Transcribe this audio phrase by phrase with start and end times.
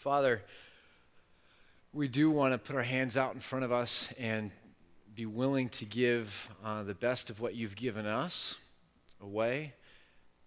[0.00, 0.40] Father,
[1.92, 4.50] we do want to put our hands out in front of us and
[5.14, 8.56] be willing to give uh, the best of what you've given us
[9.22, 9.74] away,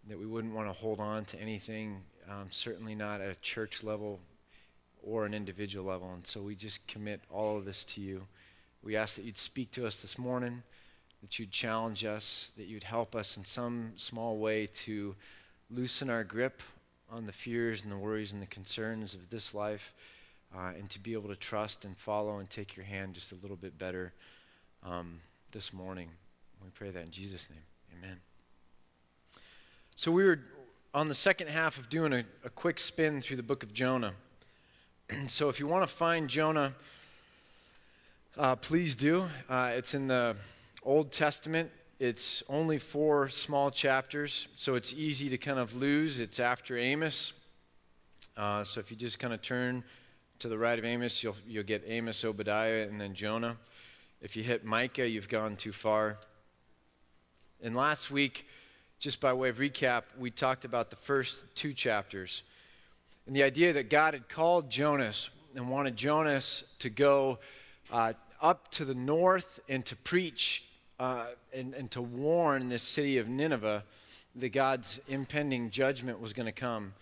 [0.09, 3.83] that we wouldn't want to hold on to anything, um, certainly not at a church
[3.83, 4.19] level
[5.03, 6.11] or an individual level.
[6.11, 8.25] And so we just commit all of this to you.
[8.81, 10.63] We ask that you'd speak to us this morning,
[11.21, 15.15] that you'd challenge us, that you'd help us in some small way to
[15.69, 16.63] loosen our grip
[17.13, 19.93] on the fears and the worries and the concerns of this life,
[20.55, 23.35] uh, and to be able to trust and follow and take your hand just a
[23.35, 24.11] little bit better
[24.83, 25.19] um,
[25.51, 26.09] this morning.
[26.63, 27.61] We pray that in Jesus' name.
[27.97, 28.17] Amen.
[29.95, 30.39] So we were
[30.93, 34.13] on the second half of doing a, a quick spin through the book of Jonah.
[35.27, 36.73] so if you want to find Jonah,
[38.37, 39.25] uh, please do.
[39.47, 40.35] Uh, it's in the
[40.81, 41.69] Old Testament.
[42.03, 46.19] It's only four small chapters, so it's easy to kind of lose.
[46.19, 47.31] It's after Amos.
[48.35, 49.85] Uh, so if you just kind of turn
[50.39, 53.55] to the right of Amos, you'll, you'll get Amos, Obadiah, and then Jonah.
[54.19, 56.17] If you hit Micah, you've gone too far.
[57.63, 58.49] And last week,
[58.99, 62.43] just by way of recap, we talked about the first two chapters.
[63.27, 67.39] And the idea that God had called Jonas and wanted Jonas to go
[67.93, 70.65] uh, up to the north and to preach
[71.03, 73.83] uh, and, and to warn this city of Nineveh
[74.35, 76.93] that God's impending judgment was going to come.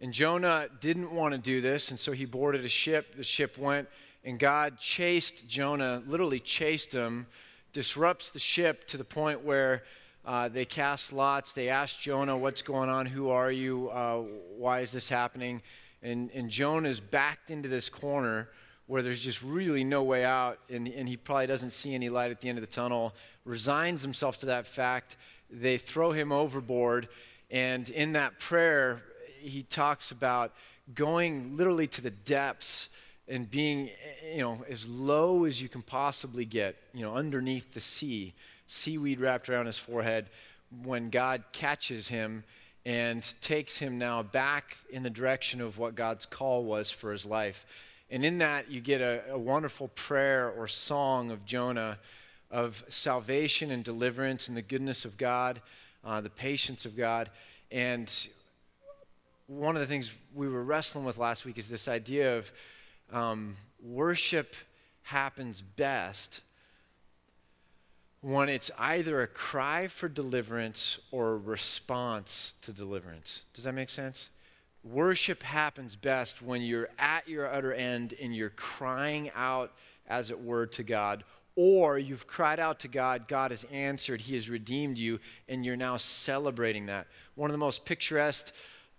[0.00, 3.14] And Jonah didn't want to do this, and so he boarded a ship.
[3.14, 3.88] The ship went,
[4.24, 7.28] and God chased Jonah, literally chased him,
[7.72, 9.84] disrupts the ship to the point where
[10.24, 11.52] uh, they cast lots.
[11.52, 13.06] They asked Jonah, What's going on?
[13.06, 13.90] Who are you?
[13.90, 14.22] Uh,
[14.58, 15.62] why is this happening?
[16.02, 18.48] And, and Jonah's backed into this corner
[18.86, 22.30] where there's just really no way out, and, and he probably doesn't see any light
[22.30, 25.16] at the end of the tunnel, resigns himself to that fact.
[25.50, 27.08] They throw him overboard,
[27.50, 29.02] and in that prayer,
[29.40, 30.52] he talks about
[30.94, 32.88] going literally to the depths
[33.28, 33.90] and being,
[34.32, 38.34] you know, as low as you can possibly get, you know, underneath the sea,
[38.68, 40.26] seaweed wrapped around his forehead,
[40.84, 42.44] when God catches him
[42.84, 47.26] and takes him now back in the direction of what God's call was for his
[47.26, 47.66] life.
[48.10, 51.98] And in that, you get a, a, wonderful prayer or song of Jonah
[52.50, 55.60] of salvation and deliverance and the goodness of God,
[56.04, 57.30] uh, the patience of God.
[57.72, 58.12] And
[59.48, 62.52] one of the things we were wrestling with last week is this idea of
[63.12, 64.54] um, worship
[65.02, 66.40] happens best
[68.20, 73.42] when it's either a cry for deliverance or a response to deliverance.
[73.54, 74.30] Does that make sense?
[74.92, 79.72] Worship happens best when you're at your utter end and you're crying out,
[80.06, 81.24] as it were, to God,
[81.56, 85.74] or you've cried out to God, God has answered, He has redeemed you, and you're
[85.74, 87.08] now celebrating that.
[87.34, 88.52] One of the most picturesque,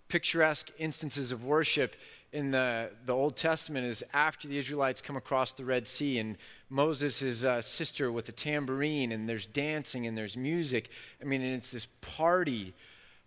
[0.08, 1.96] picturesque instances of worship
[2.32, 6.36] in the, the Old Testament is after the Israelites come across the Red Sea and
[6.68, 10.90] Moses' uh, sister with a tambourine, and there's dancing and there's music.
[11.22, 12.74] I mean, and it's this party.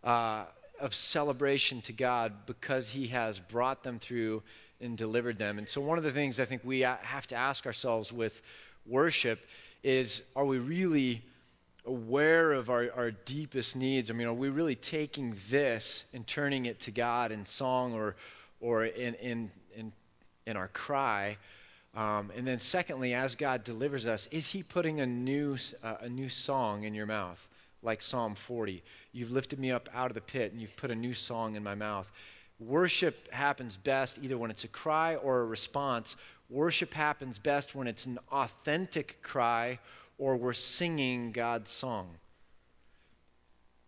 [0.04, 0.46] Uh,
[0.81, 4.44] of celebration to God because He has brought them through
[4.81, 5.58] and delivered them.
[5.58, 8.42] And so, one of the things I think we have to ask ourselves with
[8.86, 9.40] worship
[9.84, 11.22] is are we really
[11.86, 14.09] aware of our, our deepest needs?
[14.09, 18.16] I mean, are we really taking this and turning it to God in song or,
[18.59, 19.94] or in, in, in,
[20.46, 21.38] in our cry?
[21.96, 26.09] Um, and then, secondly, as God delivers us, is He putting a new, uh, a
[26.09, 27.47] new song in your mouth?
[27.84, 28.84] Like Psalm 40.
[29.12, 31.64] You've lifted me up out of the pit and you've put a new song in
[31.64, 32.12] my mouth.
[32.59, 36.16] Worship happens best either when it's a cry or a response.
[36.50, 39.80] Worship happens best when it's an authentic cry
[40.18, 42.09] or we're singing God's song.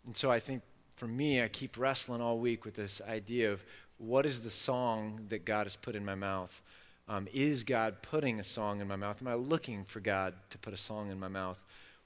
[0.05, 0.63] And so I think
[0.95, 3.63] for me, I keep wrestling all week with this idea of
[3.97, 6.61] what is the song that God has put in my mouth?
[7.07, 9.21] Um, is God putting a song in my mouth?
[9.21, 11.59] Am I looking for God to put a song in my mouth?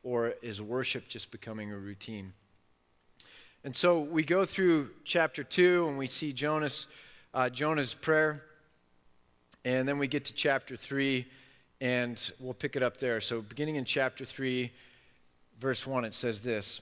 [0.07, 2.31] Or is worship just becoming a routine?
[3.65, 6.87] And so we go through chapter 2 and we see Jonas,
[7.33, 8.41] uh, Jonah's prayer.
[9.65, 11.25] And then we get to chapter 3
[11.81, 13.19] and we'll pick it up there.
[13.19, 14.71] So beginning in chapter 3,
[15.59, 16.79] verse 1, it says this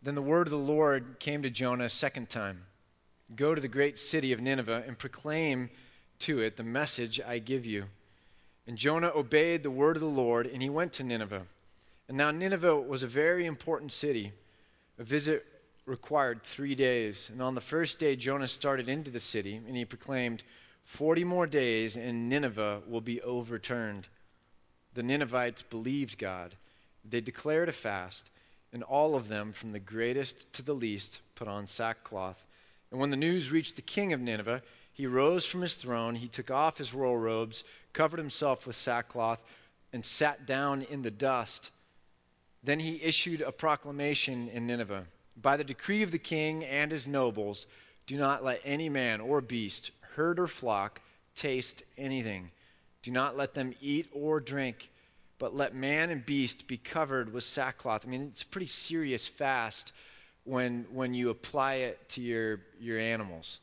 [0.00, 2.64] Then the word of the Lord came to Jonah a second time
[3.34, 5.68] Go to the great city of Nineveh and proclaim
[6.20, 7.86] to it the message I give you.
[8.68, 11.42] And Jonah obeyed the word of the Lord and he went to Nineveh
[12.12, 14.34] and now Nineveh was a very important city.
[14.98, 15.46] A visit
[15.86, 17.30] required three days.
[17.32, 20.44] And on the first day, Jonah started into the city, and he proclaimed,
[20.84, 24.08] 40 more days, and Nineveh will be overturned.
[24.92, 26.56] The Ninevites believed God.
[27.02, 28.30] They declared a fast,
[28.74, 32.44] and all of them, from the greatest to the least, put on sackcloth.
[32.90, 34.60] And when the news reached the king of Nineveh,
[34.92, 39.42] he rose from his throne, he took off his royal robes, covered himself with sackcloth,
[39.94, 41.70] and sat down in the dust.
[42.62, 45.06] Then he issued a proclamation in Nineveh
[45.40, 47.66] By the decree of the king and his nobles,
[48.06, 51.00] do not let any man or beast, herd or flock,
[51.34, 52.50] taste anything.
[53.02, 54.90] Do not let them eat or drink,
[55.38, 58.06] but let man and beast be covered with sackcloth.
[58.06, 59.92] I mean, it's a pretty serious fast
[60.44, 63.60] when, when you apply it to your, your animals.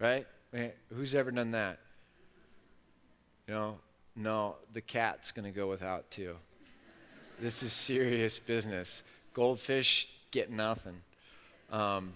[0.00, 0.26] Right?
[0.52, 1.78] Eh, who's ever done that?
[3.46, 3.78] You know,
[4.16, 6.36] no, the cat's going to go without too.
[7.38, 9.02] This is serious business.
[9.34, 11.02] Goldfish get nothing.
[11.70, 12.14] Um,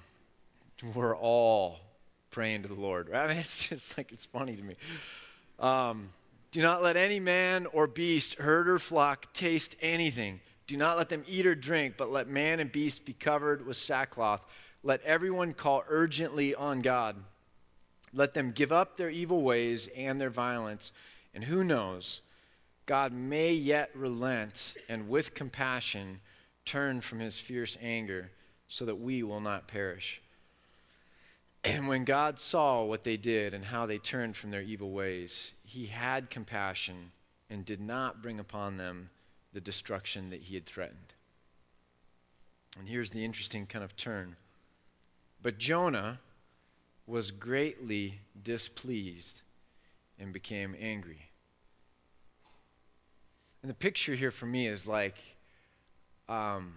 [0.95, 1.81] we're all
[2.31, 3.11] praying to the Lord.
[3.15, 4.75] I mean, it's just like it's funny to me.
[5.59, 6.09] Um,
[6.53, 10.41] do not let any man or beast, herd or flock, taste anything.
[10.67, 13.77] Do not let them eat or drink, but let man and beast be covered with
[13.77, 14.47] sackcloth.
[14.83, 17.17] Let everyone call urgently on God.
[18.15, 20.93] Let them give up their evil ways and their violence.
[21.35, 22.23] And who knows,
[22.91, 26.19] God may yet relent and with compassion
[26.65, 28.33] turn from his fierce anger
[28.67, 30.21] so that we will not perish.
[31.63, 35.53] And when God saw what they did and how they turned from their evil ways,
[35.63, 37.13] he had compassion
[37.49, 39.11] and did not bring upon them
[39.53, 41.15] the destruction that he had threatened.
[42.77, 44.35] And here's the interesting kind of turn.
[45.41, 46.19] But Jonah
[47.07, 49.43] was greatly displeased
[50.19, 51.30] and became angry.
[53.63, 55.17] And the picture here for me is like,
[56.29, 56.75] um,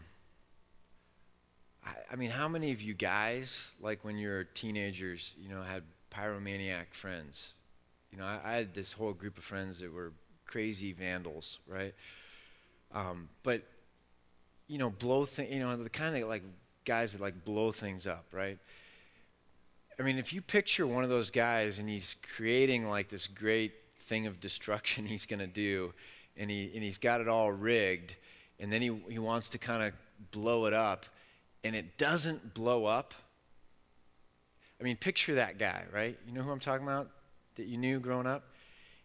[1.85, 5.83] I, I mean, how many of you guys, like when you're teenagers, you know, had
[6.11, 7.53] pyromaniac friends?
[8.11, 10.11] You know, I, I had this whole group of friends that were
[10.45, 11.93] crazy vandals, right?
[12.93, 13.63] Um, but
[14.67, 15.53] you know, blow things.
[15.53, 16.43] You know, the kind of like
[16.85, 18.57] guys that like blow things up, right?
[19.99, 23.73] I mean, if you picture one of those guys and he's creating like this great
[23.99, 25.93] thing of destruction he's going to do,
[26.37, 28.15] and he and he's got it all rigged,
[28.59, 29.93] and then he he wants to kind of
[30.31, 31.05] blow it up,
[31.63, 33.13] and it doesn't blow up.
[34.79, 36.17] I mean, picture that guy, right?
[36.27, 37.09] You know who I'm talking about
[37.55, 38.43] that you knew growing up?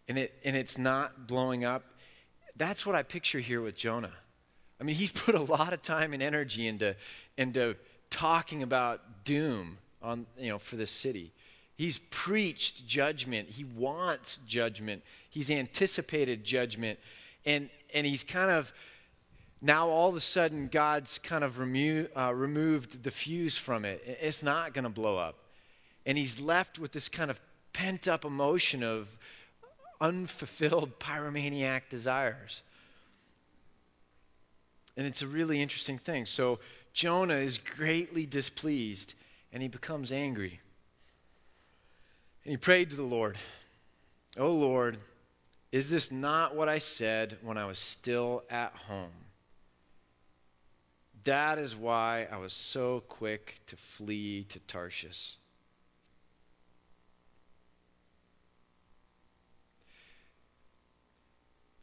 [0.07, 1.83] And it and it's not blowing up.
[2.55, 4.13] That's what I picture here with Jonah.
[4.81, 6.95] I mean, he's put a lot of time and energy into
[7.37, 7.75] into
[8.09, 11.33] talking about doom on you know for this city.
[11.79, 13.51] He's preached judgment.
[13.51, 15.01] He wants judgment.
[15.29, 16.99] He's anticipated judgment.
[17.45, 18.73] And and he's kind of
[19.61, 24.03] now all of a sudden God's kind of remo- uh, removed the fuse from it.
[24.05, 25.35] It's not going to blow up.
[26.05, 27.39] And he's left with this kind of
[27.71, 29.17] pent up emotion of
[30.01, 32.61] unfulfilled pyromaniac desires.
[34.97, 36.25] And it's a really interesting thing.
[36.25, 36.59] So
[36.91, 39.13] Jonah is greatly displeased
[39.53, 40.59] and he becomes angry.
[42.43, 43.37] And he prayed to the Lord,
[44.37, 44.97] Oh Lord,
[45.71, 49.11] is this not what I said when I was still at home?
[51.25, 55.37] That is why I was so quick to flee to Tarshish.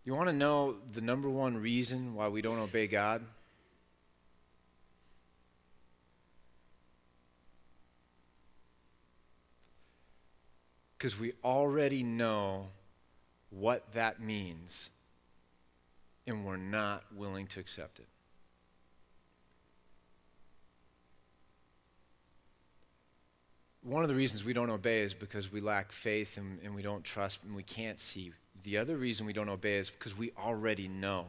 [0.04, 3.22] You want to know the number one reason why we don't obey God?
[10.96, 12.68] Because we already know
[13.50, 14.90] what that means,
[16.26, 18.06] and we're not willing to accept it.
[23.86, 26.82] one of the reasons we don't obey is because we lack faith and, and we
[26.82, 28.32] don't trust and we can't see.
[28.64, 31.26] The other reason we don't obey is because we already know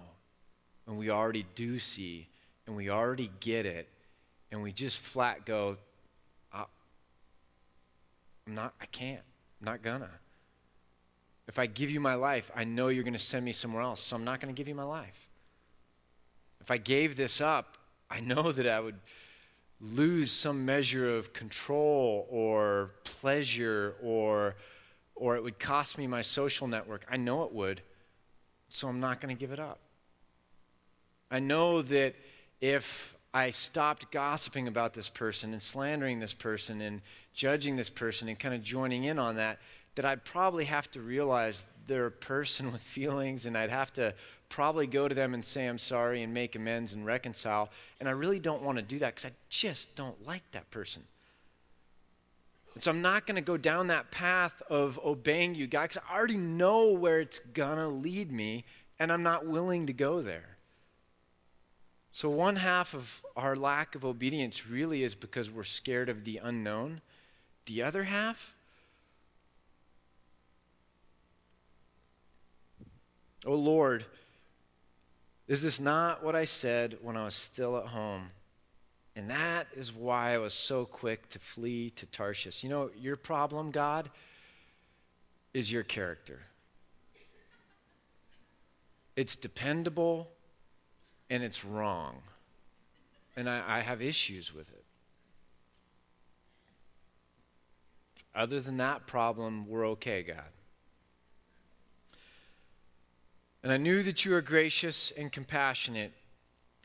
[0.88, 2.28] and we already do see
[2.66, 3.88] and we already get it
[4.52, 5.78] and we just flat go,
[6.52, 6.64] uh,
[8.48, 9.22] I'm not, I can't,
[9.62, 10.10] not gonna.
[11.48, 14.16] If I give you my life, I know you're gonna send me somewhere else, so
[14.16, 15.30] I'm not gonna give you my life.
[16.62, 17.78] If I gave this up,
[18.10, 19.00] I know that I would
[19.80, 24.56] lose some measure of control or pleasure or
[25.20, 27.06] or it would cost me my social network.
[27.10, 27.82] I know it would.
[28.70, 29.80] So I'm not going to give it up.
[31.32, 32.16] I know that
[32.62, 37.02] if I stopped gossiping about this person and slandering this person and
[37.38, 39.60] judging this person and kind of joining in on that,
[39.96, 44.14] that I'd probably have to realize they're a person with feelings and I'd have to
[44.50, 47.70] probably go to them and say, I'm sorry and make amends and reconcile.
[48.00, 51.04] And I really don't want to do that because I just don't like that person.
[52.74, 56.04] And so I'm not going to go down that path of obeying you, God, because
[56.10, 58.66] I already know where it's going to lead me,
[59.00, 60.58] and I'm not willing to go there.
[62.12, 66.40] So, one half of our lack of obedience really is because we're scared of the
[66.44, 67.02] unknown.
[67.68, 68.56] The other half?
[73.46, 74.06] Oh Lord,
[75.48, 78.30] is this not what I said when I was still at home?
[79.16, 82.64] And that is why I was so quick to flee to Tarshish.
[82.64, 84.10] You know, your problem, God,
[85.54, 86.40] is your character.
[89.16, 90.30] It's dependable
[91.30, 92.18] and it's wrong.
[93.36, 94.84] And I, I have issues with it.
[98.38, 100.38] Other than that problem, we're okay, God.
[103.64, 106.14] And I knew that you are gracious and compassionate,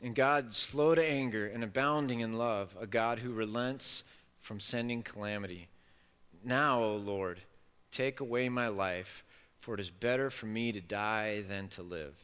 [0.01, 4.03] and God slow to anger and abounding in love, a God who relents
[4.39, 5.67] from sending calamity.
[6.43, 7.39] Now, O Lord,
[7.91, 9.23] take away my life,
[9.59, 12.15] for it is better for me to die than to live.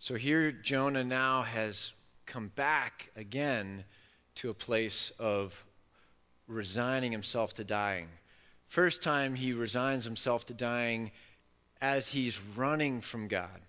[0.00, 1.92] So here, Jonah now has
[2.26, 3.84] come back again
[4.34, 5.64] to a place of
[6.48, 8.08] resigning himself to dying.
[8.66, 11.10] First time he resigns himself to dying
[11.80, 13.60] as he's running from God.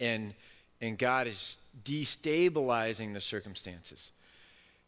[0.00, 0.34] And,
[0.80, 4.12] and God is destabilizing the circumstances.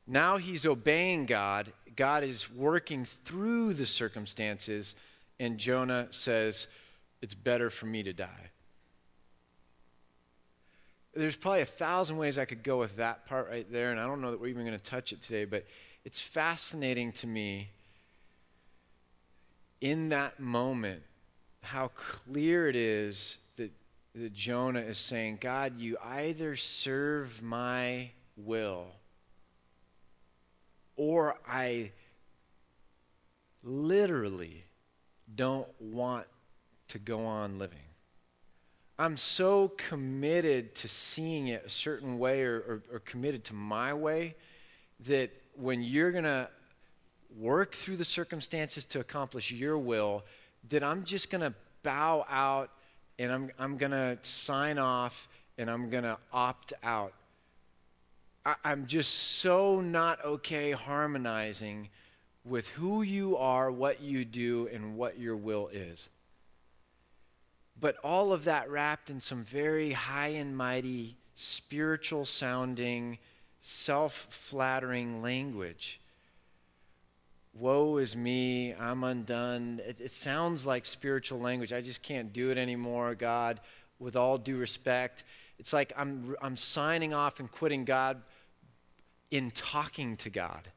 [0.06, 1.72] Now he's obeying God.
[1.94, 4.94] God is working through the circumstances.
[5.40, 6.68] And Jonah says,
[7.22, 8.50] It's better for me to die.
[11.14, 14.06] There's probably a thousand ways I could go with that part right there, and I
[14.06, 15.64] don't know that we're even going to touch it today, but
[16.06, 17.68] it's fascinating to me
[19.80, 21.02] in that moment
[21.62, 23.72] how clear it is that,
[24.14, 28.86] that Jonah is saying, God, you either serve my will
[30.94, 31.90] or I
[33.64, 34.62] literally
[35.34, 36.28] don't want
[36.86, 37.78] to go on living.
[38.96, 43.92] I'm so committed to seeing it a certain way or, or, or committed to my
[43.92, 44.36] way
[45.00, 46.48] that when you're going to
[47.38, 50.24] work through the circumstances to accomplish your will,
[50.68, 52.70] that I'm just going to bow out
[53.18, 57.12] and I'm, I'm going to sign off and I'm going to opt out.
[58.44, 61.88] I, I'm just so not okay harmonizing
[62.44, 66.10] with who you are, what you do, and what your will is.
[67.78, 73.18] But all of that wrapped in some very high and mighty, spiritual sounding,
[73.66, 76.00] self flattering language.
[77.52, 79.80] Woe is me, I'm undone.
[79.84, 81.72] It, it, sounds like spiritual language.
[81.72, 83.60] I just can't do it anymore, God,
[83.98, 85.24] with all due respect.
[85.58, 88.22] It's like I'm, I'm signing off and quitting God
[89.32, 90.70] in talking to God.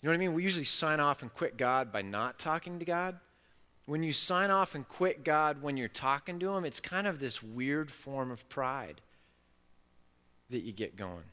[0.00, 0.34] You know what I mean?
[0.34, 3.16] We usually sign off and quit God by not talking to God.
[3.86, 7.20] When you sign off and quit God when you're talking to Him, it's kind of
[7.20, 9.02] this weird form of pride
[10.50, 11.24] that you get going.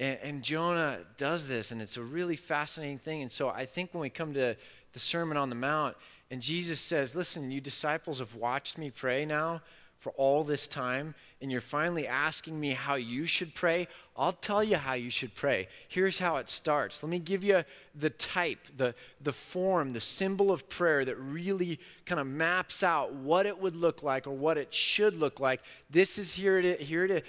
[0.00, 3.22] And, and, Jonah does this, and it's a really fascinating thing.
[3.22, 4.56] And so I think when we come to
[4.92, 5.96] the Sermon on the Mount,
[6.30, 9.60] and Jesus says, Listen, you disciples have watched me pray now
[10.02, 13.86] for all this time, and you're finally asking me how you should pray.
[14.16, 15.68] I'll tell you how you should pray.
[15.86, 17.04] Here's how it starts.
[17.04, 17.62] Let me give you
[17.94, 23.14] the type, the, the form, the symbol of prayer that really kind of maps out
[23.14, 25.60] what it would look like or what it should look like.
[25.88, 27.22] This is here to, here to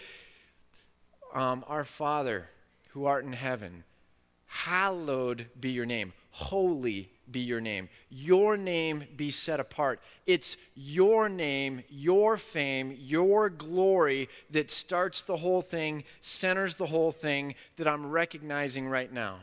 [1.33, 2.49] um, our Father
[2.89, 3.83] who art in heaven,
[4.47, 6.13] hallowed be your name.
[6.31, 7.89] Holy be your name.
[8.09, 9.99] Your name be set apart.
[10.25, 17.11] It's your name, your fame, your glory that starts the whole thing, centers the whole
[17.11, 19.39] thing that I'm recognizing right now.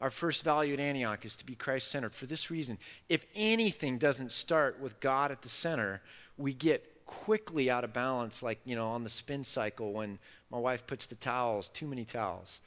[0.00, 2.14] Our first value at Antioch is to be Christ centered.
[2.14, 6.02] For this reason, if anything doesn't start with God at the center,
[6.36, 10.18] we get quickly out of balance, like, you know, on the spin cycle when
[10.50, 12.60] my wife puts the towels, too many towels.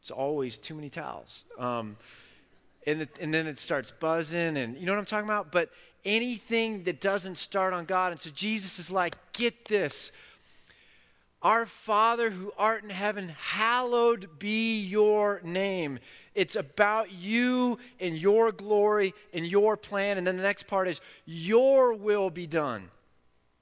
[0.00, 1.44] It's always too many towels.
[1.58, 1.96] Um,
[2.86, 5.50] and, the, and then it starts buzzing, and you know what I'm talking about?
[5.50, 5.70] But
[6.04, 10.12] anything that doesn't start on God, and so Jesus is like, get this.
[11.42, 15.98] Our Father who art in heaven, hallowed be your name.
[16.34, 20.18] It's about you and your glory and your plan.
[20.18, 22.90] And then the next part is, your will be done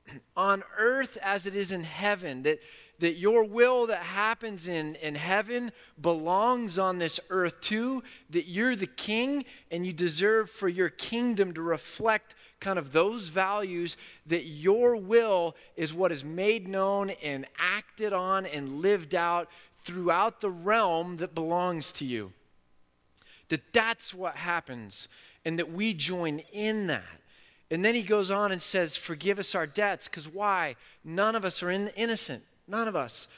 [0.37, 2.43] on earth as it is in heaven.
[2.45, 2.61] That
[3.05, 5.71] that your will that happens in, in heaven
[6.01, 11.53] belongs on this earth too, that you're the king and you deserve for your kingdom
[11.53, 17.45] to reflect kind of those values, that your will is what is made known and
[17.59, 19.51] acted on and lived out
[19.83, 22.33] throughout the realm that belongs to you.
[23.51, 25.09] That that's what happens
[25.45, 27.21] and that we join in that.
[27.71, 30.77] And then he goes on and says, Forgive us our debts, because why?
[31.05, 32.45] None of us are in, innocent.
[32.67, 33.29] None of us.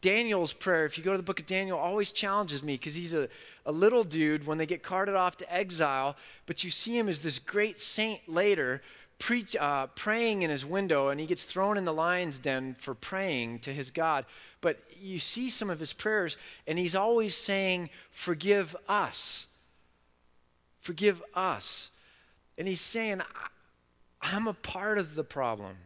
[0.00, 3.14] Daniel's prayer, if you go to the book of Daniel, always challenges me because he's
[3.14, 3.28] a,
[3.64, 7.20] a little dude when they get carted off to exile, but you see him as
[7.20, 8.82] this great saint later
[9.58, 13.60] uh, praying in his window and he gets thrown in the lion's den for praying
[13.60, 14.26] to his God.
[14.60, 19.46] But you see some of his prayers, and he's always saying, Forgive us.
[20.78, 21.90] Forgive us.
[22.58, 23.22] And he's saying,
[24.22, 25.76] I'm a part of the problem.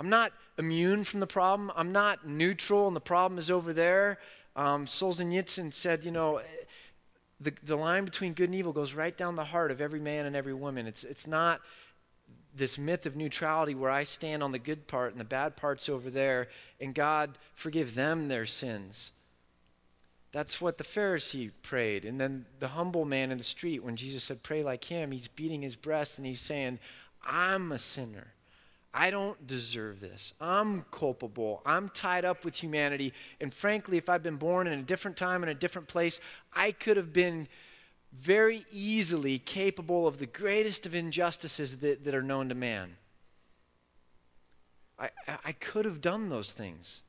[0.00, 1.70] I'm not immune from the problem.
[1.76, 4.18] I'm not neutral, and the problem is over there.
[4.56, 6.40] Um, Solzhenitsyn said, you know,
[7.38, 10.24] the, the line between good and evil goes right down the heart of every man
[10.24, 10.86] and every woman.
[10.86, 11.60] It's, it's not
[12.56, 15.86] this myth of neutrality where I stand on the good part and the bad part's
[15.86, 16.48] over there,
[16.80, 19.12] and God forgive them their sins.
[20.32, 22.06] That's what the Pharisee prayed.
[22.06, 25.28] And then the humble man in the street, when Jesus said, Pray like him, he's
[25.28, 26.78] beating his breast and he's saying,
[27.22, 28.28] I'm a sinner.
[28.92, 30.34] I don't deserve this.
[30.40, 31.62] I'm culpable.
[31.64, 33.12] I'm tied up with humanity.
[33.40, 36.20] And frankly, if I'd been born in a different time in a different place,
[36.52, 37.46] I could have been
[38.12, 42.96] very easily capable of the greatest of injustices that, that are known to man.
[44.98, 45.10] I,
[45.44, 47.02] I could have done those things.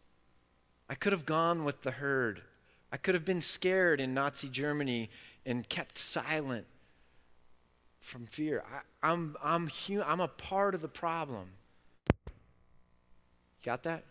[0.88, 2.43] I could have gone with the herd.
[2.91, 5.09] I could have been scared in Nazi Germany
[5.45, 6.67] and kept silent
[8.00, 8.63] from fear.
[8.71, 9.71] I, I'm, I'm,
[10.05, 11.50] I'm a part of the problem.
[13.63, 14.03] Got that?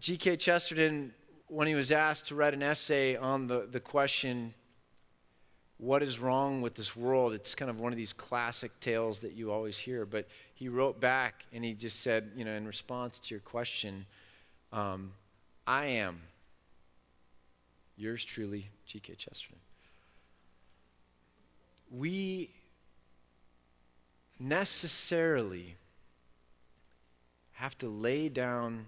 [0.00, 0.36] G.K.
[0.36, 1.12] Chesterton,
[1.48, 4.54] when he was asked to write an essay on the, the question,
[5.78, 7.32] What is wrong with this world?
[7.32, 10.04] It's kind of one of these classic tales that you always hear.
[10.04, 14.06] But he wrote back and he just said, you know, in response to your question,
[14.72, 15.12] um,
[15.66, 16.20] I am.
[17.96, 19.14] Yours truly, G.K.
[19.14, 19.58] Chesterton.
[21.90, 22.50] We
[24.38, 25.76] necessarily
[27.54, 28.86] have to lay down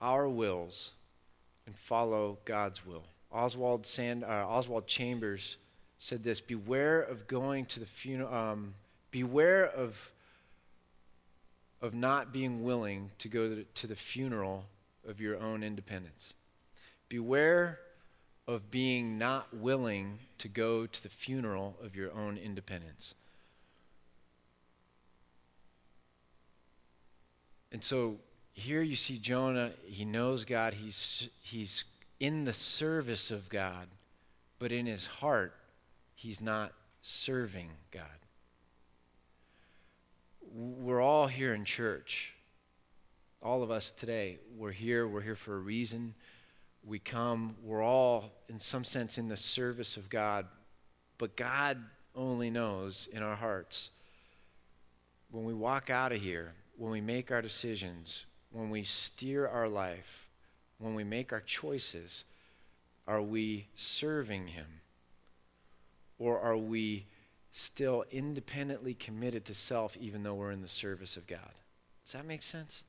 [0.00, 0.92] our wills
[1.66, 3.04] and follow God's will.
[3.32, 5.56] Oswald, Sand, uh, Oswald Chambers
[5.98, 8.74] said this Beware of going to the funeral, um,
[9.10, 10.12] beware of,
[11.80, 14.64] of not being willing to go to the, to the funeral
[15.06, 16.34] of your own independence.
[17.08, 17.80] Beware
[18.46, 23.14] of being not willing to go to the funeral of your own independence.
[27.76, 28.16] And so
[28.54, 31.84] here you see Jonah, he knows God, he's, he's
[32.18, 33.86] in the service of God,
[34.58, 35.52] but in his heart,
[36.14, 38.06] he's not serving God.
[40.54, 42.32] We're all here in church.
[43.42, 46.14] All of us today, we're here, we're here for a reason.
[46.82, 50.46] We come, we're all, in some sense, in the service of God,
[51.18, 51.76] but God
[52.14, 53.90] only knows in our hearts.
[55.30, 59.68] When we walk out of here, when we make our decisions, when we steer our
[59.68, 60.28] life,
[60.78, 62.24] when we make our choices,
[63.06, 64.66] are we serving Him?
[66.18, 67.06] Or are we
[67.52, 71.52] still independently committed to self even though we're in the service of God?
[72.04, 72.84] Does that make sense?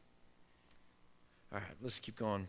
[1.52, 2.48] All right, let's keep going.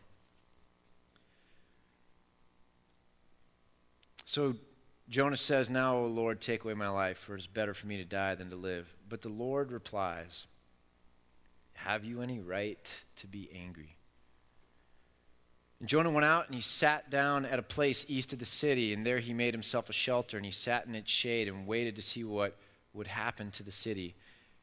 [4.24, 4.54] So
[5.08, 7.96] Jonah says, Now, O Lord, take away my life, for it is better for me
[7.96, 8.94] to die than to live.
[9.08, 10.46] But the Lord replies,
[11.84, 13.96] have you any right to be angry?
[15.80, 18.92] And Jonah went out and he sat down at a place east of the city,
[18.92, 21.96] and there he made himself a shelter, and he sat in its shade and waited
[21.96, 22.56] to see what
[22.92, 24.14] would happen to the city.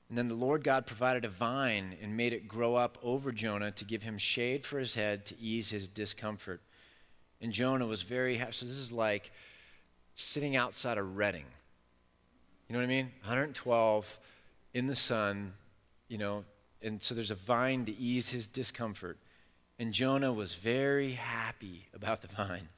[0.09, 3.71] And then the Lord God provided a vine and made it grow up over Jonah
[3.71, 6.61] to give him shade for his head to ease his discomfort.
[7.41, 8.51] And Jonah was very happy.
[8.51, 9.31] So this is like
[10.13, 11.45] sitting outside of Redding.
[12.67, 13.11] You know what I mean?
[13.21, 14.19] 112
[14.73, 15.53] in the sun,
[16.07, 16.43] you know,
[16.81, 19.17] and so there's a vine to ease his discomfort.
[19.77, 22.69] And Jonah was very happy about the vine.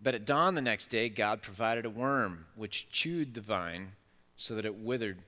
[0.00, 3.92] But at dawn the next day, God provided a worm which chewed the vine
[4.36, 5.18] so that it withered.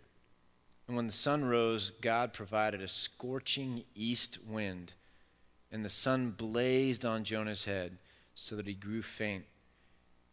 [0.86, 4.94] And when the sun rose, God provided a scorching east wind,
[5.70, 7.98] and the sun blazed on Jonah's head
[8.34, 9.44] so that he grew faint.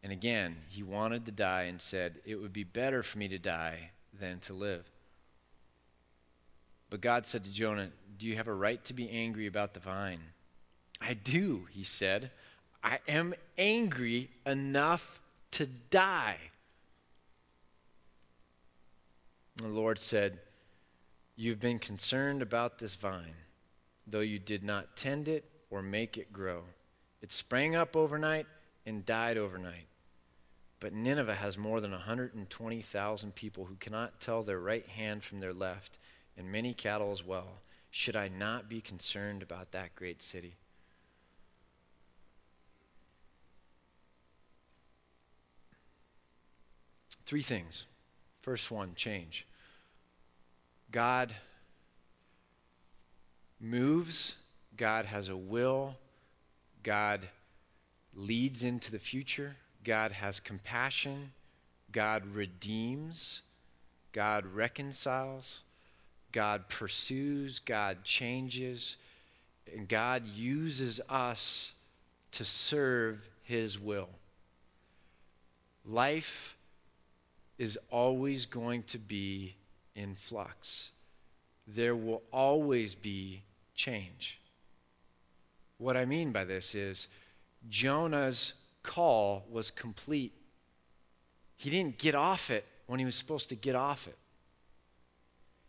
[0.02, 3.40] And again, he wanted to die and said, It would be better for me to
[3.40, 4.90] die than to live.
[6.90, 9.80] But God said to Jonah, Do you have a right to be angry about the
[9.80, 10.22] vine?
[11.02, 12.32] I do, he said.
[12.84, 15.22] I am angry enough
[15.52, 16.38] to die.
[19.58, 20.40] The Lord said,
[21.36, 23.36] You've been concerned about this vine,
[24.08, 26.64] though you did not tend it or make it grow.
[27.22, 28.48] It sprang up overnight
[28.86, 29.88] and died overnight.
[30.80, 35.54] But Nineveh has more than 120,000 people who cannot tell their right hand from their
[35.54, 36.00] left
[36.38, 37.48] and many cattle as well.
[37.92, 40.56] Should I not be concerned about that great city?
[47.26, 47.86] Three things.
[48.42, 49.46] First one change.
[50.92, 51.34] God
[53.60, 54.36] moves,
[54.78, 55.98] God has a will,
[56.84, 57.28] God
[58.16, 61.32] leads into the future, God has compassion,
[61.92, 63.42] God redeems,
[64.14, 65.62] God reconciles,
[66.32, 68.98] God pursues, God changes,
[69.74, 71.74] and God uses us
[72.32, 74.10] to serve His will.
[75.86, 76.58] Life
[77.58, 79.56] is always going to be
[79.96, 80.92] in flux.
[81.68, 83.42] There will always be
[83.74, 84.40] change.
[85.78, 87.08] What I mean by this is
[87.70, 90.34] Jonah's call was complete.
[91.56, 94.18] He didn't get off it when he was supposed to get off it.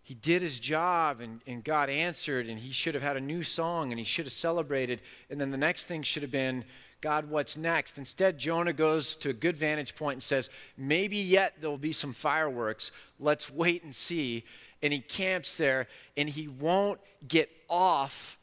[0.09, 3.42] He did his job and, and God answered, and he should have had a new
[3.42, 5.03] song and he should have celebrated.
[5.29, 6.64] And then the next thing should have been,
[7.03, 7.99] God, what's next?
[7.99, 11.92] Instead, Jonah goes to a good vantage point and says, Maybe yet there will be
[11.92, 12.90] some fireworks.
[13.21, 14.47] Let's wait and see.
[14.83, 18.38] And he camps there and he won't get off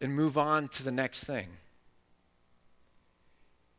[0.00, 1.46] and move on to the next thing.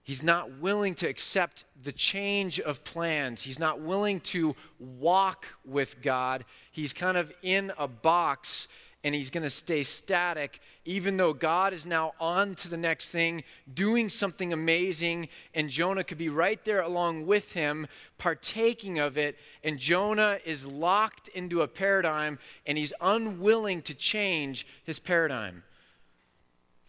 [0.06, 3.42] He's not willing to accept the change of plans.
[3.42, 6.46] He's not willing to walk with God.
[6.72, 8.68] He's kind of in a box
[9.04, 13.10] and he's going to stay static, even though God is now on to the next
[13.10, 17.86] thing, doing something amazing, and Jonah could be right there along with him,
[18.18, 19.38] partaking of it.
[19.64, 25.64] And Jonah is locked into a paradigm, and he's unwilling to change his paradigm.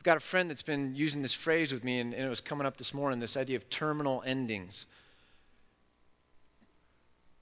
[0.06, 2.64] Got a friend that's been using this phrase with me, and, and it was coming
[2.64, 4.86] up this morning this idea of terminal endings.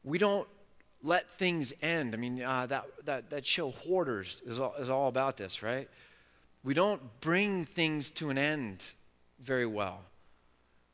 [0.03, 0.49] We don't
[1.03, 2.15] let things end.
[2.15, 5.91] I mean, uh, that, that, that show Hoarders is all, is all about this, right?
[6.63, 8.93] We don't bring things to an end
[9.41, 10.01] very well.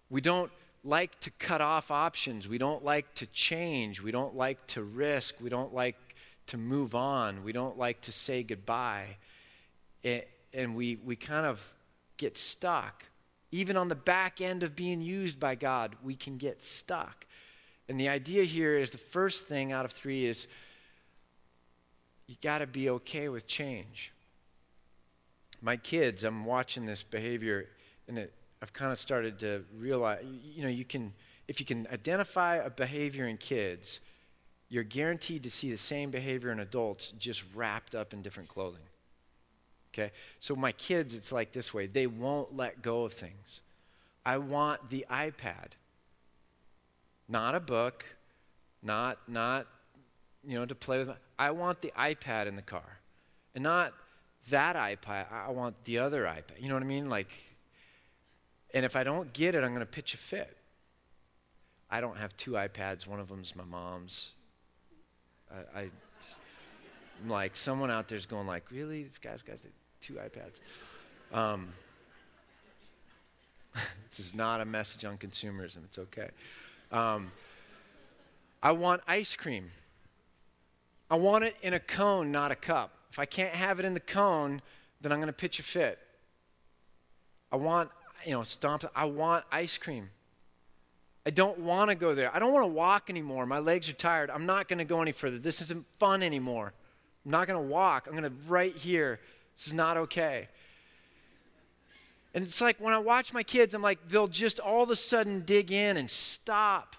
[0.08, 0.50] We don't
[0.82, 2.48] like to cut off options.
[2.48, 4.02] We don't like to change.
[4.02, 5.36] We don't like to risk.
[5.40, 6.16] We don't like
[6.48, 7.44] to move on.
[7.44, 9.18] We don't like to say goodbye.
[10.02, 11.74] It, and we, we kind of
[12.16, 13.04] get stuck.
[13.52, 17.26] Even on the back end of being used by God, we can get stuck.
[17.88, 20.46] And the idea here is the first thing out of three is
[22.28, 24.12] you got to be okay with change.
[25.60, 27.68] My kids, I'm watching this behavior,
[28.06, 28.32] and it,
[28.62, 31.12] I've kind of started to realize, you know, you can,
[31.48, 33.98] if you can identify a behavior in kids,
[34.68, 38.82] you're guaranteed to see the same behavior in adults, just wrapped up in different clothing.
[39.92, 40.12] Okay?
[40.38, 43.62] So my kids, it's like this way they won't let go of things.
[44.24, 45.72] I want the iPad
[47.30, 48.04] not a book,
[48.82, 49.66] not not
[50.44, 51.10] you know to play with.
[51.38, 52.98] I want the iPad in the car,
[53.54, 53.94] and not
[54.50, 55.32] that iPad.
[55.32, 56.60] I want the other iPad.
[56.60, 57.08] You know what I mean?
[57.08, 57.30] Like,
[58.74, 60.56] and if I don't get it, I'm going to pitch a fit.
[61.88, 63.06] I don't have two iPads.
[63.06, 64.32] One of them's my mom's.
[65.50, 69.04] I, I am like someone out there's going like, really?
[69.04, 69.58] This guy's got
[70.00, 71.36] two iPads.
[71.36, 71.68] Um,
[74.10, 75.84] this is not a message on consumerism.
[75.84, 76.28] It's okay.
[76.90, 77.30] Um,
[78.62, 79.70] I want ice cream.
[81.10, 82.92] I want it in a cone, not a cup.
[83.10, 84.62] If I can't have it in the cone,
[85.00, 85.98] then I'm going to pitch a fit.
[87.50, 87.90] I want,
[88.24, 88.84] you know, stomp.
[88.94, 90.10] I want ice cream.
[91.26, 92.34] I don't want to go there.
[92.34, 93.44] I don't want to walk anymore.
[93.46, 94.30] My legs are tired.
[94.30, 95.38] I'm not going to go any further.
[95.38, 96.72] This isn't fun anymore.
[97.24, 98.06] I'm not going to walk.
[98.06, 99.20] I'm going to right here.
[99.60, 100.48] This is not okay.
[102.32, 104.96] And it's like when I watch my kids, I'm like, they'll just all of a
[104.96, 106.96] sudden dig in and stop.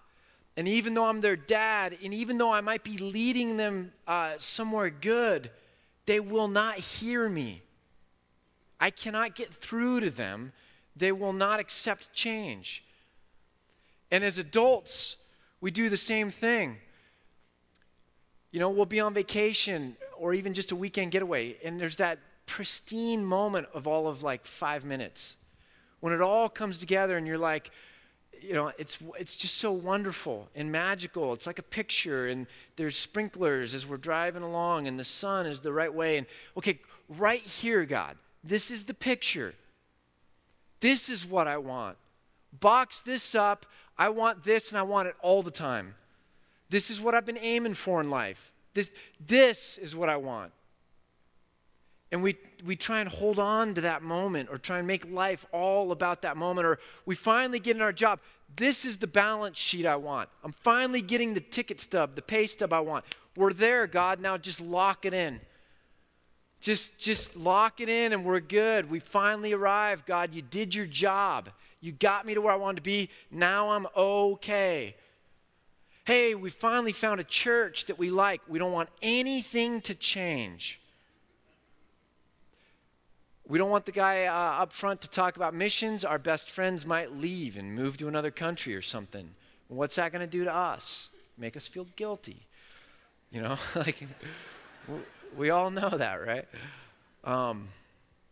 [0.55, 4.33] And even though I'm their dad, and even though I might be leading them uh,
[4.37, 5.49] somewhere good,
[6.05, 7.63] they will not hear me.
[8.79, 10.53] I cannot get through to them.
[10.95, 12.83] They will not accept change.
[14.11, 15.15] And as adults,
[15.61, 16.77] we do the same thing.
[18.51, 22.19] You know, we'll be on vacation or even just a weekend getaway, and there's that
[22.51, 25.37] pristine moment of all of like five minutes
[26.01, 27.71] when it all comes together and you're like,
[28.41, 31.31] you know, it's, it's just so wonderful and magical.
[31.31, 35.61] It's like a picture, and there's sprinklers as we're driving along, and the sun is
[35.61, 36.17] the right way.
[36.17, 39.53] And okay, right here, God, this is the picture.
[40.81, 41.97] This is what I want.
[42.51, 43.65] Box this up.
[43.97, 45.95] I want this, and I want it all the time.
[46.69, 48.51] This is what I've been aiming for in life.
[48.73, 48.91] This,
[49.25, 50.51] this is what I want.
[52.11, 55.45] And we, we try and hold on to that moment or try and make life
[55.51, 56.67] all about that moment.
[56.67, 58.19] Or we finally get in our job.
[58.57, 60.27] This is the balance sheet I want.
[60.43, 63.05] I'm finally getting the ticket stub, the pay stub I want.
[63.37, 64.19] We're there, God.
[64.19, 65.39] Now just lock it in.
[66.59, 68.91] Just, just lock it in and we're good.
[68.91, 70.05] We finally arrived.
[70.05, 71.49] God, you did your job.
[71.79, 73.09] You got me to where I wanted to be.
[73.31, 74.95] Now I'm okay.
[76.05, 78.41] Hey, we finally found a church that we like.
[78.49, 80.80] We don't want anything to change.
[83.51, 86.05] We don't want the guy uh, up front to talk about missions.
[86.05, 89.31] Our best friends might leave and move to another country or something.
[89.67, 91.09] What's that going to do to us?
[91.37, 92.47] Make us feel guilty.
[93.29, 94.07] You know, like
[95.35, 96.45] we all know that, right?
[97.25, 97.67] Um,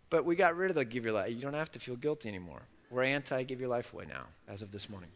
[0.09, 1.33] but we got rid of the give your life.
[1.35, 2.61] You don't have to feel guilty anymore.
[2.89, 5.09] We're anti give your life away now, as of this morning.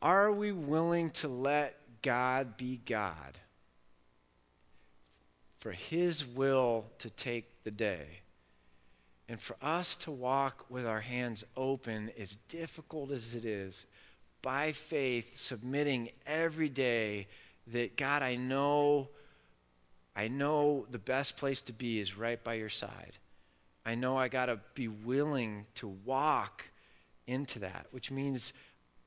[0.00, 3.38] Are we willing to let God be God?
[5.64, 8.20] For His will to take the day.
[9.30, 13.86] And for us to walk with our hands open, as difficult as it is,
[14.42, 17.28] by faith, submitting every day
[17.68, 19.08] that God, I know,
[20.14, 23.16] I know the best place to be is right by your side.
[23.86, 26.66] I know I got to be willing to walk
[27.26, 28.52] into that, which means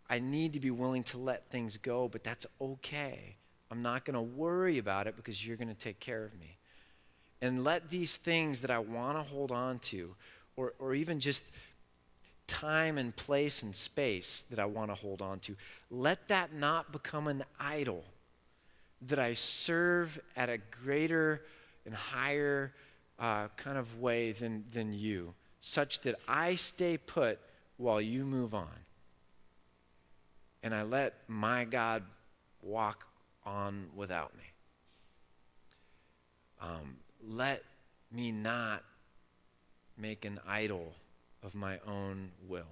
[0.09, 3.35] I need to be willing to let things go, but that's okay.
[3.71, 6.57] I'm not going to worry about it because you're going to take care of me.
[7.41, 10.15] And let these things that I want to hold on to,
[10.55, 11.43] or, or even just
[12.47, 15.55] time and place and space that I want to hold on to,
[15.91, 18.03] let that not become an idol
[19.07, 21.43] that I serve at a greater
[21.85, 22.73] and higher
[23.19, 27.39] uh, kind of way than, than you, such that I stay put
[27.77, 28.69] while you move on
[30.63, 32.03] and I let my God
[32.61, 33.07] walk
[33.47, 34.43] on without me.
[36.61, 37.63] Um, let
[38.11, 38.83] me not
[39.97, 40.93] make an idol
[41.43, 42.65] of my own will.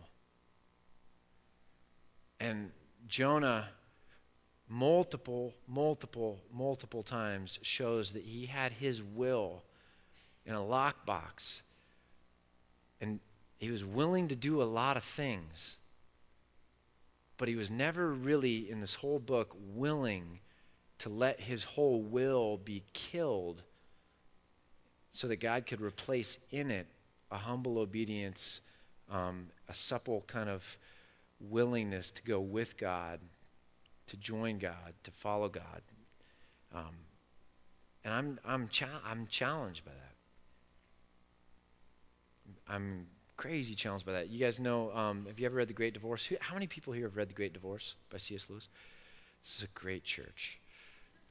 [2.39, 2.71] And
[3.07, 3.69] Jonah,
[4.67, 9.63] multiple, multiple, multiple times shows that he had his will
[10.45, 11.61] in a lockbox.
[12.99, 13.19] And
[13.57, 15.77] he was willing to do a lot of things
[17.37, 20.39] but he was never really, in this whole book, willing
[20.99, 23.63] to let his whole will be killed
[25.11, 26.87] so that God could replace in it
[27.31, 28.61] a humble obedience,
[29.11, 30.77] um, a supple kind of
[31.39, 33.19] willingness to go with God,
[34.07, 35.81] to join God, to follow God.
[36.73, 36.95] Um,
[38.03, 40.15] and I'm, I'm, cha- I'm challenged by that.
[42.67, 44.29] I'm crazy challenged by that.
[44.29, 46.31] You guys know, um, have you ever read The Great Divorce?
[46.39, 48.49] How many people here have read The Great Divorce by C.S.
[48.49, 48.69] Lewis?
[49.43, 50.59] This is a great church.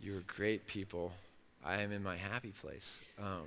[0.01, 1.13] You're great people.
[1.65, 3.01] I am in my happy place.
[3.19, 3.47] Um,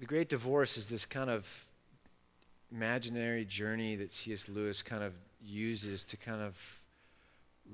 [0.00, 1.66] the Great Divorce is this kind of
[2.72, 4.48] imaginary journey that C.S.
[4.48, 6.80] Lewis kind of uses to kind of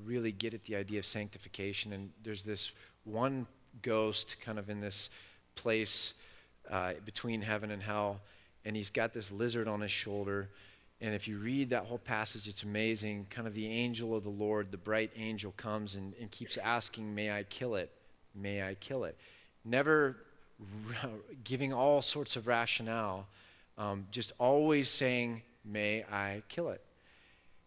[0.05, 1.93] really get at the idea of sanctification.
[1.93, 2.73] And there's this
[3.05, 3.47] one
[3.83, 5.11] ghost kind of in this
[5.55, 6.15] place
[6.71, 8.21] uh, between heaven and hell,
[8.65, 10.49] and he's got this lizard on his shoulder.
[11.01, 13.27] And if you read that whole passage, it's amazing.
[13.31, 17.15] Kind of the angel of the Lord, the bright angel, comes and, and keeps asking,
[17.15, 17.91] May I kill it?
[18.35, 19.17] May I kill it?
[19.65, 20.17] Never
[21.45, 23.27] giving all sorts of rationale,
[23.77, 26.81] um, just always saying, May I kill it?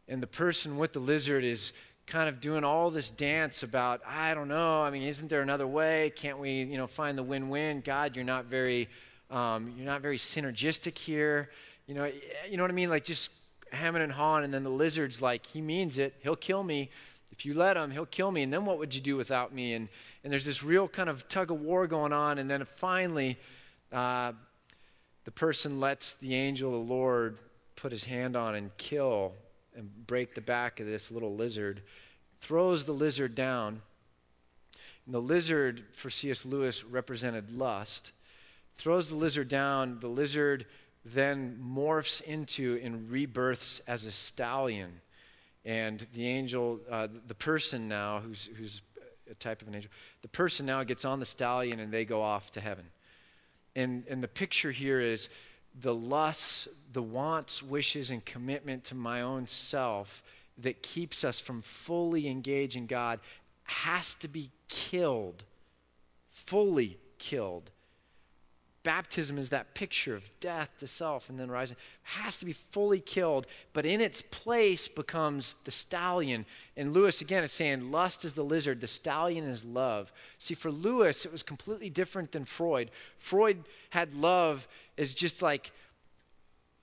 [0.08, 1.74] And the person with the lizard is
[2.06, 5.68] kind of doing all this dance about, I don't know, I mean, isn't there another
[5.68, 6.14] way?
[6.16, 7.82] Can't we, you know, find the win-win?
[7.82, 8.88] God, you're not very,
[9.30, 11.50] um, you're not very synergistic here.
[11.88, 12.12] You know,
[12.50, 12.90] you know what I mean?
[12.90, 13.32] Like just
[13.72, 16.16] hemming and hawing, and then the lizard's like, he means it.
[16.22, 16.90] He'll kill me.
[17.32, 18.44] If you let him, he'll kill me.
[18.44, 19.74] And then what would you do without me?
[19.74, 19.90] And,
[20.24, 22.40] and there's this real kind of tug of war going on.
[22.40, 23.38] And then finally,
[23.92, 24.34] uh,
[25.24, 27.38] the person lets the angel of the Lord
[27.76, 29.34] put his hand on and kill
[29.76, 31.84] and break the back of this little lizard,
[32.42, 33.82] throws the lizard down.
[35.06, 36.46] And the lizard, for C.S.
[36.46, 38.12] Lewis, represented lust.
[38.76, 40.00] Throws the lizard down.
[40.00, 40.66] The lizard
[41.14, 45.02] then morphs into and rebirths as a stallion.
[45.66, 48.82] And the angel, uh, the person now, who's, who's
[49.30, 49.92] a type of an angel,
[50.22, 52.86] the person now gets on the stallion and they go off to heaven.
[53.76, 55.30] And, and the picture here is
[55.80, 60.24] the lusts, the wants, wishes, and commitment to my own self
[60.58, 63.20] that keeps us from fully engaging God
[63.66, 65.44] has to be killed,
[66.30, 67.72] fully killed.
[68.88, 71.76] Baptism is that picture of death to self and then rising.
[72.04, 76.46] Has to be fully killed, but in its place becomes the stallion.
[76.78, 80.14] And Lewis again is saying lust is the lizard, the stallion is love.
[80.40, 82.90] See, for Lewis, it was completely different than Freud.
[83.18, 85.74] Freud had love as just like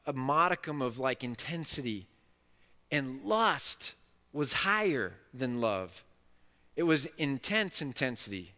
[0.05, 2.07] a modicum of like intensity,
[2.91, 3.95] and lust
[4.31, 6.05] was higher than love.
[6.77, 8.54] It was intense intensity.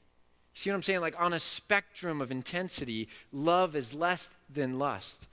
[0.56, 1.02] See what I'm saying?
[1.02, 5.28] Like on a spectrum of intensity, love is less than lust.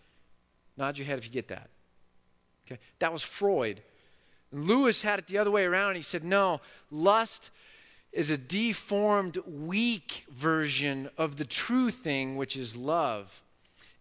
[0.76, 1.70] Nod your head if you get that.
[2.68, 2.78] Okay?
[3.00, 3.82] That was Freud.
[4.52, 5.96] Lewis had it the other way around.
[5.96, 6.60] He said, no,
[6.92, 7.52] lust
[8.12, 13.42] is a deformed, weak version of the true thing, which is love.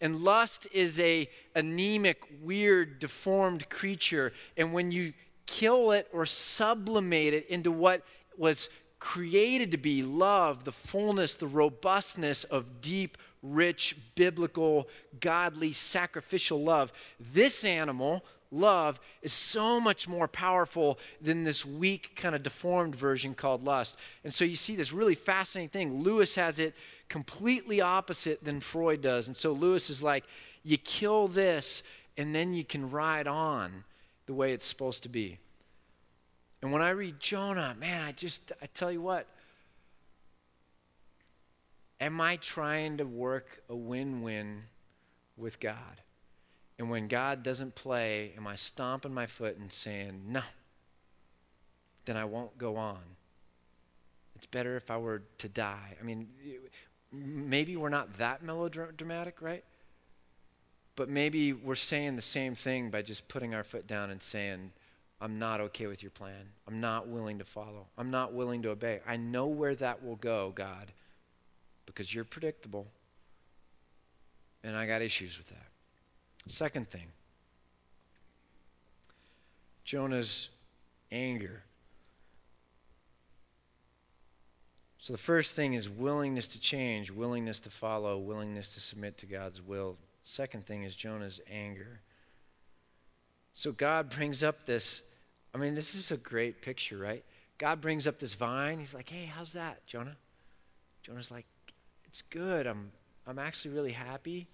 [0.00, 4.32] And lust is a anemic, weird, deformed creature.
[4.56, 5.12] And when you
[5.46, 8.02] kill it or sublimate it into what
[8.36, 8.70] was
[9.02, 14.88] created to be love, the fullness, the robustness of deep, rich, biblical,
[15.18, 22.36] godly, sacrificial love, this animal, love is so much more powerful than this weak, kind
[22.36, 23.98] of deformed version called lust.
[24.22, 26.04] And so you see this really fascinating thing.
[26.04, 26.72] Lewis has it
[27.08, 29.26] completely opposite than Freud does.
[29.26, 30.22] And so Lewis is like,
[30.62, 31.82] you kill this,
[32.16, 33.82] and then you can ride on
[34.26, 35.38] the way it's supposed to be.
[36.62, 39.26] And when I read Jonah, man, I just, I tell you what,
[42.00, 44.62] am I trying to work a win win
[45.36, 46.00] with God?
[46.78, 50.42] And when God doesn't play, am I stomping my foot and saying, no,
[52.04, 53.00] then I won't go on?
[54.36, 55.96] It's better if I were to die.
[56.00, 56.28] I mean,
[57.12, 59.64] maybe we're not that melodramatic, right?
[60.94, 64.72] But maybe we're saying the same thing by just putting our foot down and saying,
[65.22, 66.48] I'm not okay with your plan.
[66.66, 67.86] I'm not willing to follow.
[67.96, 69.00] I'm not willing to obey.
[69.06, 70.90] I know where that will go, God,
[71.86, 72.88] because you're predictable.
[74.64, 75.68] And I got issues with that.
[76.48, 77.06] Second thing
[79.84, 80.48] Jonah's
[81.12, 81.62] anger.
[84.98, 89.26] So the first thing is willingness to change, willingness to follow, willingness to submit to
[89.26, 89.96] God's will.
[90.24, 92.00] Second thing is Jonah's anger.
[93.52, 95.02] So God brings up this,
[95.54, 97.24] I mean, this is a great picture, right?
[97.58, 98.78] God brings up this vine.
[98.78, 100.16] He's like, hey, how's that, Jonah?
[101.02, 101.46] Jonah's like,
[102.04, 102.66] it's good.
[102.66, 102.92] I'm,
[103.26, 104.48] I'm actually really happy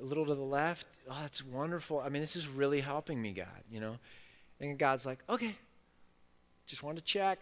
[0.00, 0.86] a little to the left.
[1.10, 2.00] Oh, that's wonderful.
[2.00, 3.98] I mean, this is really helping me, God, you know?
[4.60, 5.54] And God's like, okay,
[6.66, 7.38] just wanted to check.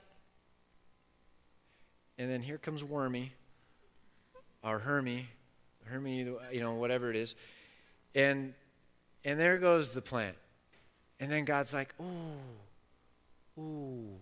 [2.18, 3.33] And then here comes Wormy,
[4.64, 5.29] or Hermy,
[5.85, 7.35] Hermy, you know, whatever it is.
[8.14, 8.55] And
[9.24, 10.37] and there goes the plant.
[11.20, 12.05] And then God's like, ooh,
[13.59, 14.21] ooh,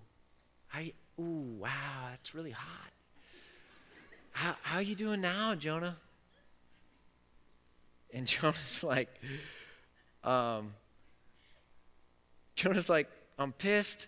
[0.73, 2.91] I, ooh, wow, that's really hot.
[4.33, 5.97] How, how you doing now, Jonah?
[8.13, 9.09] And Jonah's like,
[10.25, 10.75] um,
[12.55, 14.07] Jonah's like, I'm pissed.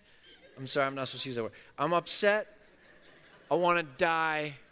[0.57, 1.51] I'm sorry, I'm not supposed to use that word.
[1.77, 2.47] I'm upset.
[3.49, 4.55] I want to die.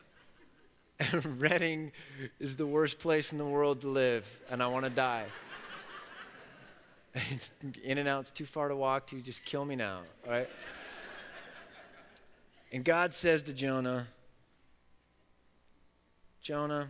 [0.99, 1.91] And Redding
[2.39, 5.25] is the worst place in the world to live, and I want to die.
[7.31, 7.51] It's
[7.83, 9.21] In-N-Out's too far to walk to.
[9.21, 10.49] Just kill me now, right?
[12.71, 14.07] And God says to Jonah,
[16.41, 16.89] Jonah,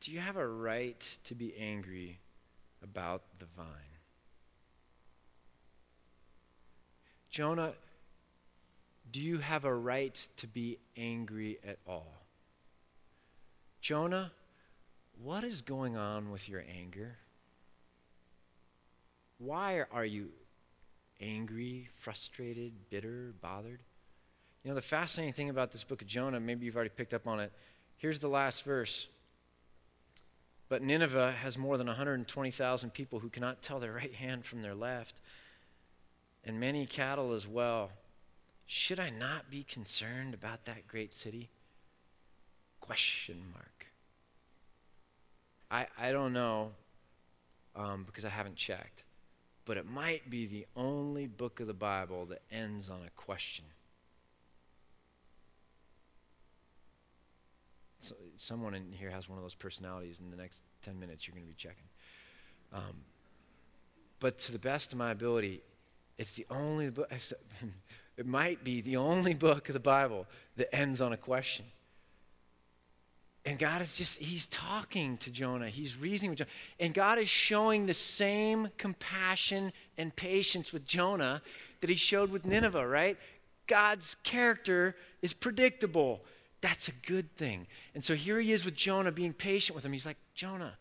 [0.00, 2.18] do you have a right to be angry
[2.82, 3.66] about the vine?
[7.30, 7.72] Jonah,
[9.10, 12.24] do you have a right to be angry at all?
[13.80, 14.32] Jonah,
[15.22, 17.16] what is going on with your anger?
[19.40, 20.28] Why are you
[21.18, 23.80] angry, frustrated, bitter, bothered?
[24.62, 27.26] You know, the fascinating thing about this book of Jonah, maybe you've already picked up
[27.26, 27.50] on it.
[27.96, 29.08] Here's the last verse.
[30.68, 34.74] But Nineveh has more than 120,000 people who cannot tell their right hand from their
[34.74, 35.22] left,
[36.44, 37.92] and many cattle as well.
[38.66, 41.48] Should I not be concerned about that great city?
[42.80, 43.86] Question mark.
[45.70, 46.72] I, I don't know
[47.74, 49.04] um, because I haven't checked,
[49.70, 53.64] but it might be the only book of the Bible that ends on a question.
[58.00, 60.18] so, someone in here has one of those personalities.
[60.18, 61.86] In the next 10 minutes, you're going to be checking.
[62.72, 63.04] Um,
[64.18, 65.62] but to the best of my ability,
[66.18, 67.08] it's the only book,
[68.16, 71.66] it might be the only book of the Bible that ends on a question.
[73.44, 75.70] And God is just, He's talking to Jonah.
[75.70, 76.50] He's reasoning with Jonah.
[76.78, 81.42] And God is showing the same compassion and patience with Jonah
[81.80, 83.16] that He showed with Nineveh, right?
[83.66, 86.22] God's character is predictable.
[86.60, 87.68] That's a good thing.
[87.94, 89.92] And so here he is with Jonah being patient with him.
[89.92, 90.74] He's like, Jonah,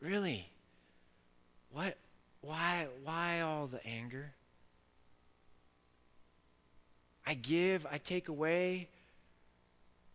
[0.00, 0.50] really?
[1.70, 1.96] What
[2.40, 4.32] why why all the anger?
[7.26, 8.88] I give, I take away.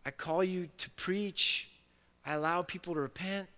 [0.04, 1.68] I call you to preach.
[2.24, 3.48] I allow people to repent.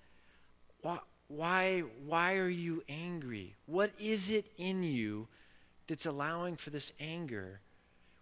[0.82, 3.55] Why, why, why are you angry?
[3.66, 5.28] What is it in you
[5.86, 7.61] that's allowing for this anger?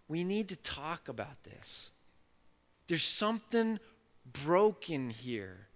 [0.07, 1.89] We need to talk about this.
[2.87, 3.79] There's something
[4.43, 5.67] broken here.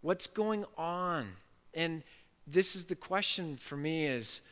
[0.00, 1.32] What's going on?
[1.74, 2.02] And
[2.46, 4.42] this is the question for me is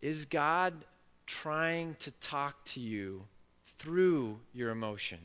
[0.00, 0.74] is God
[1.26, 3.24] trying to talk to you
[3.78, 5.18] through your emotion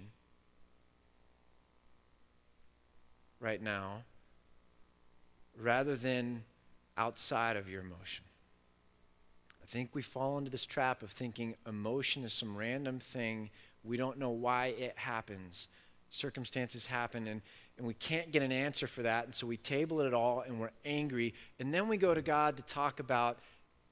[3.40, 4.04] right now
[5.58, 6.44] rather than
[6.98, 8.26] outside of your emotion?
[9.62, 13.50] I think we fall into this trap of thinking emotion is some random thing.
[13.84, 15.68] We don't know why it happens.
[16.10, 17.42] Circumstances happen, and,
[17.78, 19.26] and we can't get an answer for that.
[19.26, 21.36] And so we table it all and we're angry.
[21.60, 23.38] And then we go to God to talk about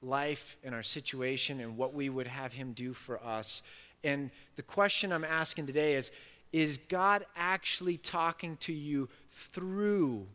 [0.02, 3.62] life and our situation and what we would have Him do for us.
[4.04, 6.12] And the question I'm asking today is
[6.52, 10.26] Is God actually talking to you through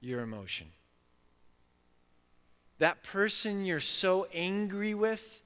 [0.00, 0.68] your emotion?
[2.78, 5.42] That person you're so angry with,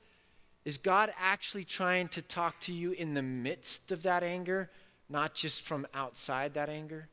[0.64, 4.70] is God actually trying to talk to you in the midst of that anger,
[5.08, 7.08] not just from outside that anger?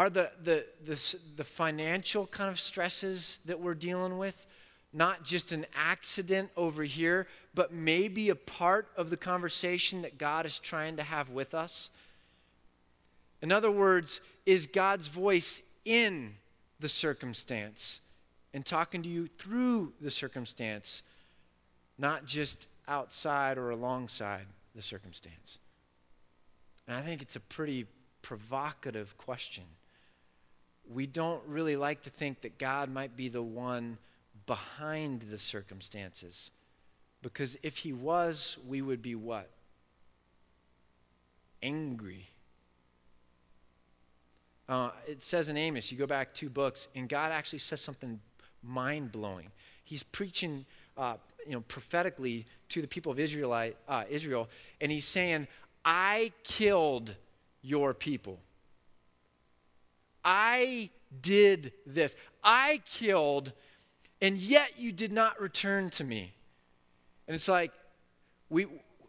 [0.00, 4.46] Are the, the, the, the financial kind of stresses that we're dealing with
[4.94, 10.46] not just an accident over here, but maybe a part of the conversation that God
[10.46, 11.90] is trying to have with us?
[13.42, 16.36] In other words, is God's voice in
[16.80, 18.00] the circumstance
[18.54, 21.02] and talking to you through the circumstance,
[21.98, 25.58] not just outside or alongside the circumstance?
[26.88, 27.84] And I think it's a pretty
[28.22, 29.64] provocative question
[30.92, 33.98] we don't really like to think that God might be the one
[34.46, 36.50] behind the circumstances.
[37.22, 39.48] Because if he was, we would be what?
[41.62, 42.28] Angry.
[44.68, 48.20] Uh, it says in Amos, you go back two books, and God actually says something
[48.62, 49.50] mind blowing.
[49.84, 50.64] He's preaching,
[50.96, 51.16] uh,
[51.46, 54.48] you know, prophetically to the people of Israelite, uh, Israel,
[54.80, 55.48] and he's saying,
[55.84, 57.16] "I killed
[57.62, 58.40] your people."
[60.24, 60.90] I
[61.22, 62.16] did this.
[62.42, 63.52] I killed,
[64.20, 66.34] and yet you did not return to me.
[67.26, 67.72] And it's like,
[68.48, 68.66] we,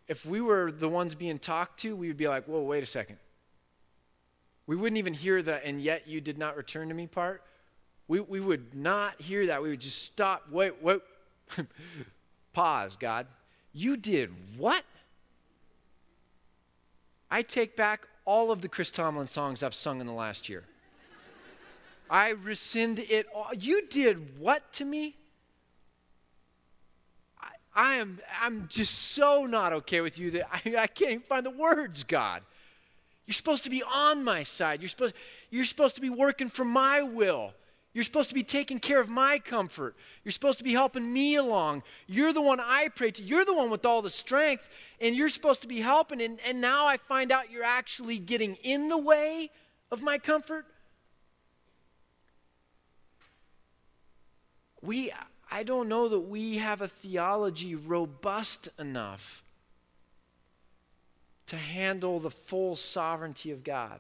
[0.07, 2.85] if we were the ones being talked to, we would be like, whoa, wait a
[2.87, 3.17] second.
[4.67, 7.43] We wouldn't even hear the, and yet you did not return to me part.
[8.07, 9.63] We, we would not hear that.
[9.63, 11.01] We would just stop, wait, wait,
[12.53, 13.27] pause, God.
[13.73, 14.83] You did what?
[17.29, 20.65] I take back all of the Chris Tomlin songs I've sung in the last year.
[22.11, 23.47] I rescind it all.
[23.57, 25.15] You did what to me?
[27.41, 31.21] I, I am I'm just so not okay with you that I, I can't even
[31.21, 32.43] find the words, God.
[33.25, 34.81] You're supposed to be on my side.
[34.81, 35.15] You're supposed,
[35.51, 37.53] you're supposed to be working for my will.
[37.93, 39.95] You're supposed to be taking care of my comfort.
[40.25, 41.83] You're supposed to be helping me along.
[42.07, 43.23] You're the one I pray to.
[43.23, 44.67] You're the one with all the strength,
[44.99, 46.21] and you're supposed to be helping.
[46.21, 49.49] And, and now I find out you're actually getting in the way
[49.91, 50.65] of my comfort.
[54.81, 55.11] We,
[55.49, 59.43] I don't know that we have a theology robust enough
[61.47, 63.99] to handle the full sovereignty of God.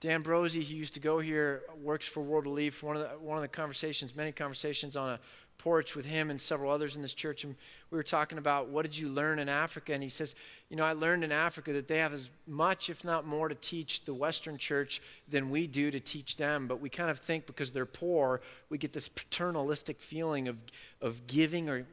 [0.00, 2.82] Dan Brosey, he used to go here, works for World Relief.
[2.82, 5.20] One of the, one of the conversations, many conversations on a
[5.58, 7.54] porch with him and several others in this church, and
[7.90, 9.94] we were talking about what did you learn in Africa?
[9.94, 10.34] And he says,
[10.68, 13.54] You know, I learned in Africa that they have as much, if not more, to
[13.54, 16.66] teach the Western church than we do to teach them.
[16.66, 20.56] But we kind of think because they're poor, we get this paternalistic feeling of,
[21.00, 21.86] of giving or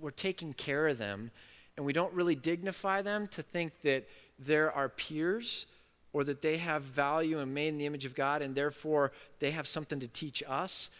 [0.00, 1.30] we're taking care of them.
[1.76, 4.08] And we don't really dignify them to think that
[4.38, 5.66] they're our peers
[6.12, 9.50] or that they have value and made in the image of God and therefore they
[9.50, 10.90] have something to teach us.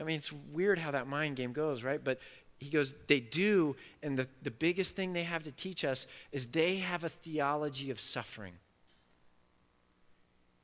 [0.00, 2.02] I mean, it's weird how that mind game goes, right?
[2.02, 2.18] But
[2.58, 6.48] he goes, they do, and the, the biggest thing they have to teach us is
[6.48, 8.54] they have a theology of suffering.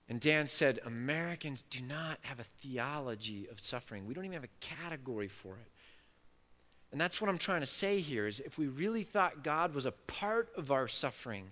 [0.09, 4.07] And Dan said, Americans do not have a theology of suffering.
[4.07, 5.70] We don't even have a category for it.
[6.93, 9.87] And that's what I'm trying to say here is if we really thought God was
[9.87, 11.51] a part of our suffering,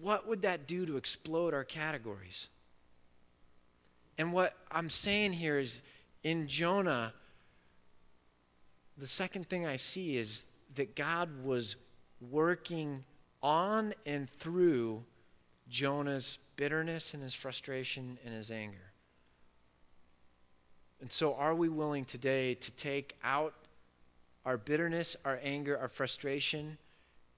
[0.00, 2.48] what would that do to explode our categories?
[4.18, 5.80] And what I'm saying here is
[6.26, 7.12] in Jonah,
[8.98, 11.76] the second thing I see is that God was
[12.20, 13.04] working
[13.44, 15.04] on and through
[15.68, 18.90] Jonah's bitterness and his frustration and his anger.
[21.00, 23.54] And so, are we willing today to take out
[24.44, 26.76] our bitterness, our anger, our frustration,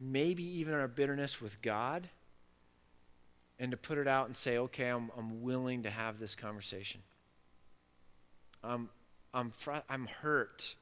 [0.01, 2.09] maybe even our bitterness with God,
[3.59, 7.03] and to put it out and say, okay, I'm, I'm willing to have this conversation?
[8.63, 8.91] I'm,
[9.35, 10.77] I'm, fr- I'm hurt,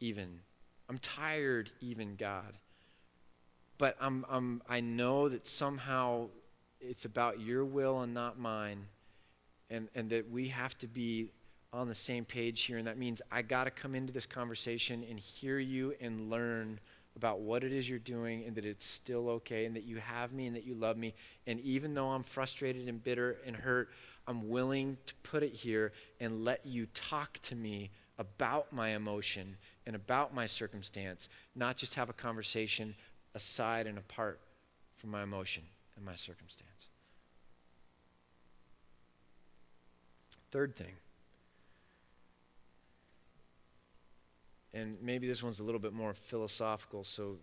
[0.00, 0.40] even.
[0.88, 2.58] I'm tired, even, God.
[3.78, 6.28] But I'm, I'm, I know that somehow
[6.80, 8.86] it's about your will and not mine.
[9.70, 11.28] and, and that we have to be
[11.72, 12.78] on the same page here.
[12.78, 16.80] And that means I got to come into this conversation and hear you and learn
[17.16, 20.32] about what it is you're doing and that it's still okay and that you have
[20.32, 21.14] me and that you love me.
[21.46, 23.88] And even though I'm frustrated and bitter and hurt,
[24.26, 29.56] I'm willing to put it here and let you talk to me about my emotion
[29.86, 32.94] and about my circumstance, not just have a conversation
[33.34, 34.40] aside and apart
[34.96, 35.62] from my emotion
[35.96, 36.88] and my circumstance.
[40.50, 40.92] Third thing,
[44.72, 47.36] and maybe this one's a little bit more philosophical, so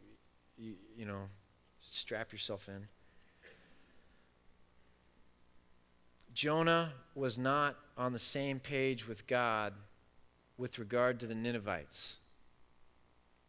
[0.57, 1.23] you, you know,
[1.81, 2.87] strap yourself in.
[6.33, 9.73] Jonah was not on the same page with God
[10.57, 12.17] with regard to the Ninevites.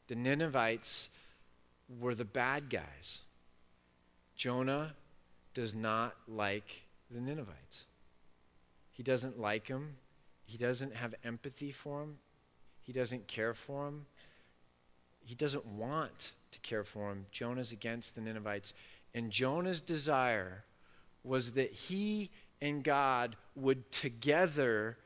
[0.09, 1.09] The Ninevites
[2.01, 3.21] were the bad guys.
[4.37, 4.95] Jonah
[5.55, 7.87] does not like the Ninevites.
[8.91, 9.97] He doesn't like them.
[10.45, 12.19] He doesn't have empathy for them.
[12.83, 14.07] He doesn't care for them.
[15.25, 17.27] He doesn't want to care for them.
[17.33, 18.75] Jonah's against the Ninevites.
[19.15, 20.65] And Jonah's desire
[21.23, 22.31] was that he
[22.65, 24.97] and God would together,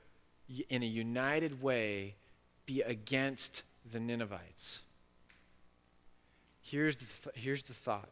[0.68, 2.14] in a united way,
[2.66, 4.82] be against the Ninevites.
[6.62, 8.11] Here's the, th- here's the thought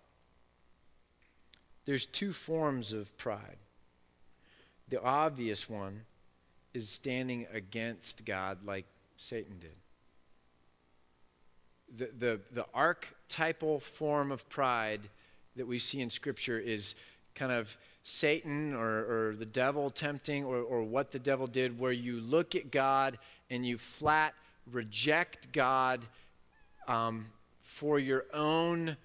[1.85, 3.59] there's two forms of pride.
[4.89, 6.03] The obvious one
[6.75, 8.87] is standing against God like
[9.17, 9.77] Satan did.
[11.97, 15.03] The, the, the archetypal form of pride
[15.55, 16.97] that we see in Scripture is
[17.37, 17.77] kind of
[18.09, 22.55] Satan or, or the devil tempting or, or what the devil did, where you look
[22.55, 23.19] at God
[23.51, 24.33] and you flat
[24.71, 26.07] reject God
[26.87, 27.27] um,
[27.61, 28.97] for your own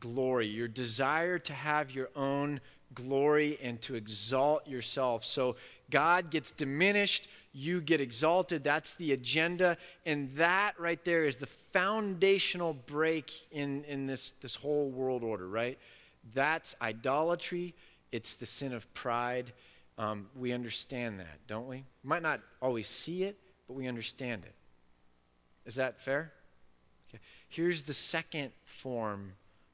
[0.00, 2.60] glory, your desire to have your own
[2.92, 5.24] glory and to exalt yourself.
[5.24, 5.54] So
[5.88, 8.64] God gets diminished, you get exalted.
[8.64, 9.76] That's the agenda.
[10.04, 15.46] And that right there is the foundational break in, in this, this whole world order,
[15.46, 15.78] right?
[16.34, 17.76] That's idolatry,
[18.12, 19.52] it's the sin of pride.
[19.96, 21.76] Um, we understand that, don't we?
[21.76, 21.84] we?
[22.02, 24.54] Might not always see it, but we understand it.
[25.66, 26.32] Is that fair?
[27.08, 27.20] Okay.
[27.48, 29.32] Here's the second form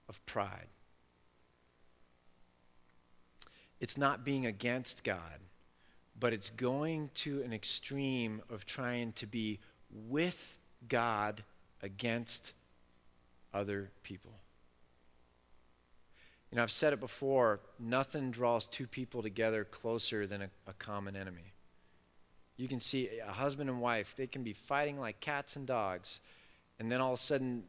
[0.08, 0.68] of pride
[3.80, 5.40] it's not being against God,
[6.18, 9.58] but it's going to an extreme of trying to be
[9.90, 10.58] with
[10.88, 11.42] God
[11.82, 12.54] against
[13.52, 14.32] other people.
[16.54, 20.72] You know, I've said it before nothing draws two people together closer than a, a,
[20.74, 21.52] common enemy.
[22.56, 26.20] You can see a husband and wife, they can be fighting like cats and dogs,
[26.78, 27.64] and then all of a sudden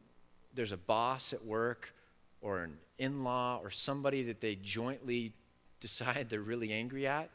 [0.54, 1.92] there's a boss at work
[2.40, 5.32] or an in law or somebody that they jointly
[5.80, 7.28] decide they're really angry at.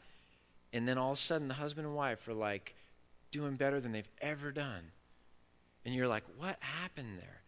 [0.72, 2.74] And then all of a sudden, the husband and wife are like
[3.30, 4.84] doing better than they've ever done.
[5.84, 7.42] And you're like, what happened there?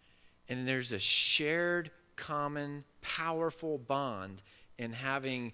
[0.50, 4.42] And there's a shared, common, powerful bond
[4.78, 5.52] in having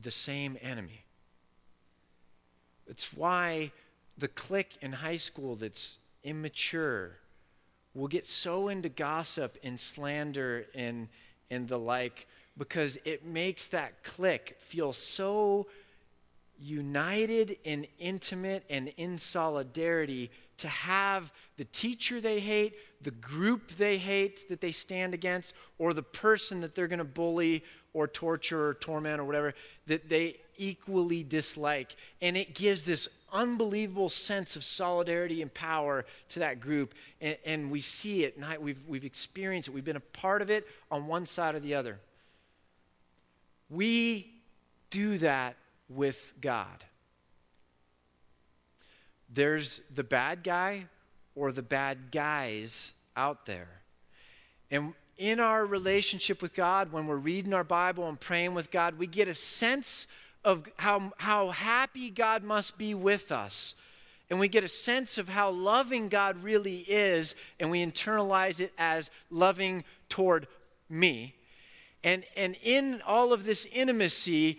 [0.00, 1.04] the same enemy.
[2.86, 3.72] It's why
[4.18, 7.18] the clique in high school that's immature
[7.94, 11.08] will get so into gossip and slander and,
[11.50, 12.26] and the like
[12.58, 15.66] because it makes that clique feel so
[16.58, 23.98] united and intimate and in solidarity to have the teacher they hate, the group they
[23.98, 28.68] hate that they stand against, or the person that they're going to bully or torture
[28.68, 29.54] or torment or whatever
[29.86, 31.96] that they equally dislike.
[32.20, 36.94] And it gives this unbelievable sense of solidarity and power to that group.
[37.20, 39.74] And, and we see it, and we've, we've experienced it.
[39.74, 41.98] We've been a part of it on one side or the other.
[43.68, 44.30] We
[44.90, 45.56] do that
[45.88, 46.84] with God.
[49.32, 50.86] There's the bad guy
[51.34, 53.82] or the bad guys out there.
[54.70, 58.98] And in our relationship with God, when we're reading our Bible and praying with God,
[58.98, 60.06] we get a sense
[60.44, 63.74] of how, how happy God must be with us.
[64.28, 68.72] And we get a sense of how loving God really is, and we internalize it
[68.76, 70.48] as loving toward
[70.88, 71.34] me.
[72.02, 74.58] And, and in all of this intimacy,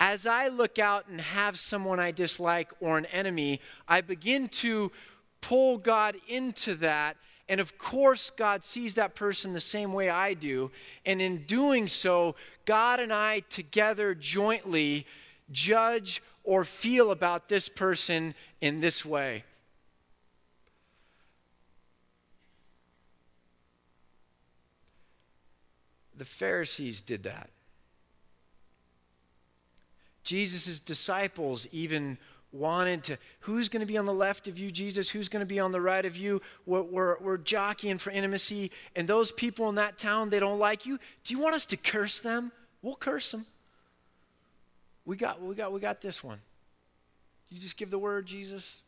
[0.00, 4.92] as I look out and have someone I dislike or an enemy, I begin to
[5.40, 7.16] pull God into that.
[7.48, 10.70] And of course, God sees that person the same way I do.
[11.04, 15.06] And in doing so, God and I together jointly
[15.50, 19.44] judge or feel about this person in this way.
[26.16, 27.50] The Pharisees did that.
[30.28, 32.18] Jesus' disciples even
[32.52, 35.10] wanted to who's going to be on the left of you jesus?
[35.10, 36.40] Who's going to be on the right of you?
[36.66, 40.86] We're, we're, we're, jockeying for intimacy and those people in that town they don't like
[40.86, 40.98] you.
[41.24, 42.52] Do you want us to curse them?
[42.82, 43.46] We'll curse them
[45.08, 46.38] we got we got we got this one.
[47.48, 48.82] You just give the word jesus.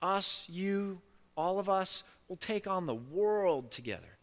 [0.00, 1.00] Us you
[1.36, 4.18] all of us will take on the world together.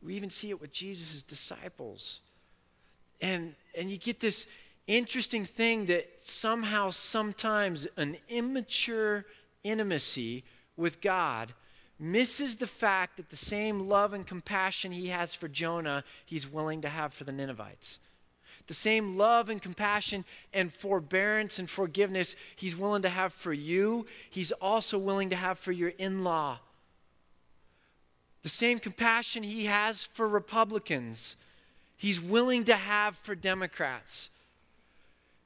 [0.00, 2.20] We even see it with jesus' disciples.
[3.20, 4.46] And and you get this
[4.86, 9.24] interesting thing that somehow, sometimes, an immature
[9.62, 10.44] intimacy
[10.76, 11.54] with God
[11.98, 16.80] misses the fact that the same love and compassion he has for Jonah, he's willing
[16.82, 17.98] to have for the Ninevites.
[18.66, 24.06] The same love and compassion and forbearance and forgiveness he's willing to have for you,
[24.30, 26.60] he's also willing to have for your in law.
[28.42, 31.36] The same compassion he has for Republicans,
[31.96, 34.30] he's willing to have for Democrats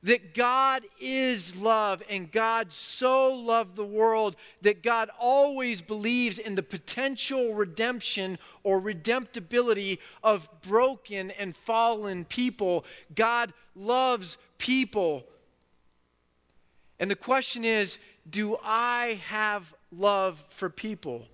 [0.03, 6.55] that God is love and God so loved the world that God always believes in
[6.55, 12.85] the potential redemption or redemptibility of broken and fallen people.
[13.15, 15.27] God loves people.
[17.01, 21.27] And the question is do I have love for people?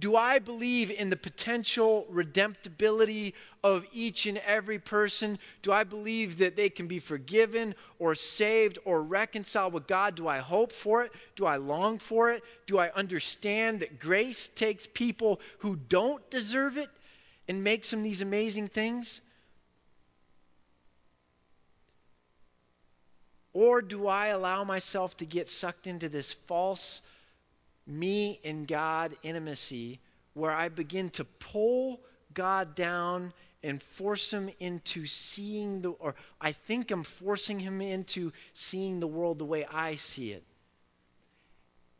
[0.00, 5.38] Do I believe in the potential redemptibility of each and every person?
[5.60, 10.14] Do I believe that they can be forgiven or saved or reconciled with God?
[10.14, 11.12] Do I hope for it?
[11.36, 12.42] Do I long for it?
[12.66, 16.88] Do I understand that grace takes people who don't deserve it
[17.46, 19.20] and makes them these amazing things?
[23.52, 27.02] Or do I allow myself to get sucked into this false
[27.90, 30.00] me and God intimacy
[30.34, 32.00] where I begin to pull
[32.32, 33.32] God down
[33.62, 39.06] and force him into seeing the, or I think I'm forcing him into seeing the
[39.06, 40.44] world the way I see it.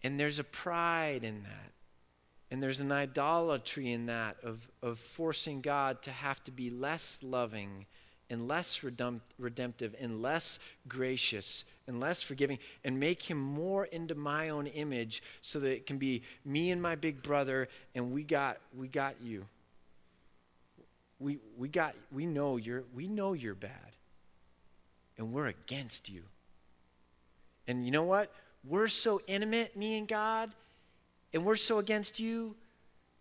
[0.02, 1.72] And there's a pride in that.
[2.50, 7.20] And there's an idolatry in that of, of forcing God to have to be less
[7.22, 7.86] loving
[8.30, 10.58] and less redemptive and less
[10.88, 15.86] gracious and less forgiving and make him more into my own image so that it
[15.86, 19.44] can be me and my big brother and we got we got you.
[21.18, 23.96] We we got we know you're we know you're bad
[25.18, 26.22] and we're against you.
[27.66, 28.32] And you know what?
[28.64, 30.52] We're so intimate me and god
[31.32, 32.54] and we're so against you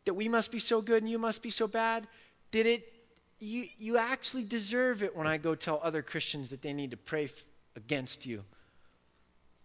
[0.05, 2.07] that we must be so good and you must be so bad
[2.51, 2.91] did it
[3.39, 6.97] you, you actually deserve it when I go tell other Christians that they need to
[6.97, 8.43] pray f- against you.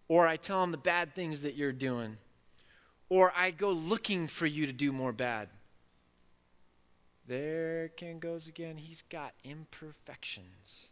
[0.07, 2.17] Or I tell them the bad things that you're doing.
[3.09, 5.49] Or I go looking for you to do more bad.
[7.27, 8.77] There Ken goes again.
[8.77, 10.87] He's got imperfections.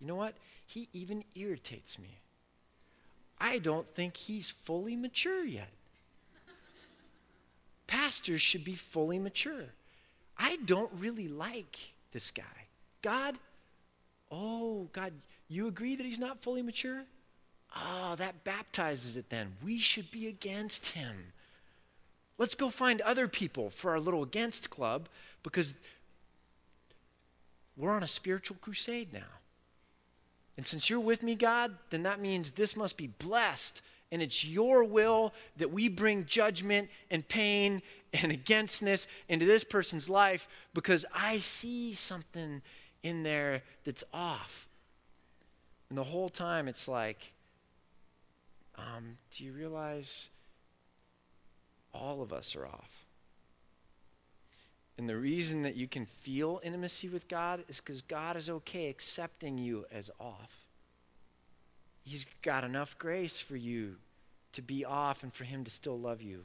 [0.00, 0.34] You know what?
[0.66, 2.18] He even irritates me.
[3.38, 5.70] I don't think he's fully mature yet.
[7.86, 9.66] Pastors should be fully mature.
[10.36, 11.78] I don't really like
[12.12, 12.42] this guy.
[13.02, 13.36] God,
[14.30, 15.12] oh, God,
[15.48, 17.04] you agree that he's not fully mature?
[17.76, 19.52] Oh, that baptizes it then.
[19.64, 21.32] We should be against him.
[22.38, 25.08] Let's go find other people for our little against club
[25.42, 25.74] because
[27.76, 29.38] we're on a spiritual crusade now.
[30.56, 33.80] And since you're with me, God, then that means this must be blessed.
[34.10, 37.82] And it's your will that we bring judgment and pain
[38.12, 42.62] and againstness into this person's life because I see something
[43.02, 44.66] in there that's off.
[45.88, 47.32] And the whole time it's like,
[48.76, 50.28] um, do you realize
[51.92, 53.06] all of us are off?
[54.96, 58.88] And the reason that you can feel intimacy with God is because God is okay
[58.88, 60.67] accepting you as off.
[62.08, 63.96] He's got enough grace for you
[64.52, 66.44] to be off and for Him to still love you.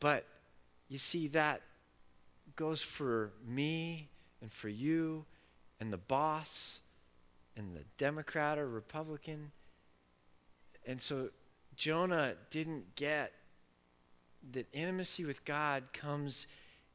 [0.00, 0.24] But
[0.88, 1.60] you see, that
[2.56, 4.08] goes for me
[4.40, 5.26] and for you
[5.80, 6.80] and the boss
[7.56, 9.52] and the Democrat or Republican.
[10.86, 11.28] And so
[11.76, 13.32] Jonah didn't get
[14.52, 16.46] that intimacy with God comes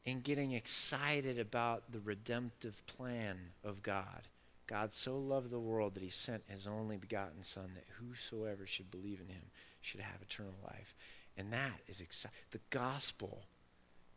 [0.05, 4.27] in getting excited about the redemptive plan of God.
[4.67, 8.89] God so loved the world that he sent his only begotten Son that whosoever should
[8.91, 9.43] believe in him
[9.81, 10.95] should have eternal life.
[11.37, 12.37] And that is exciting.
[12.51, 13.43] The gospel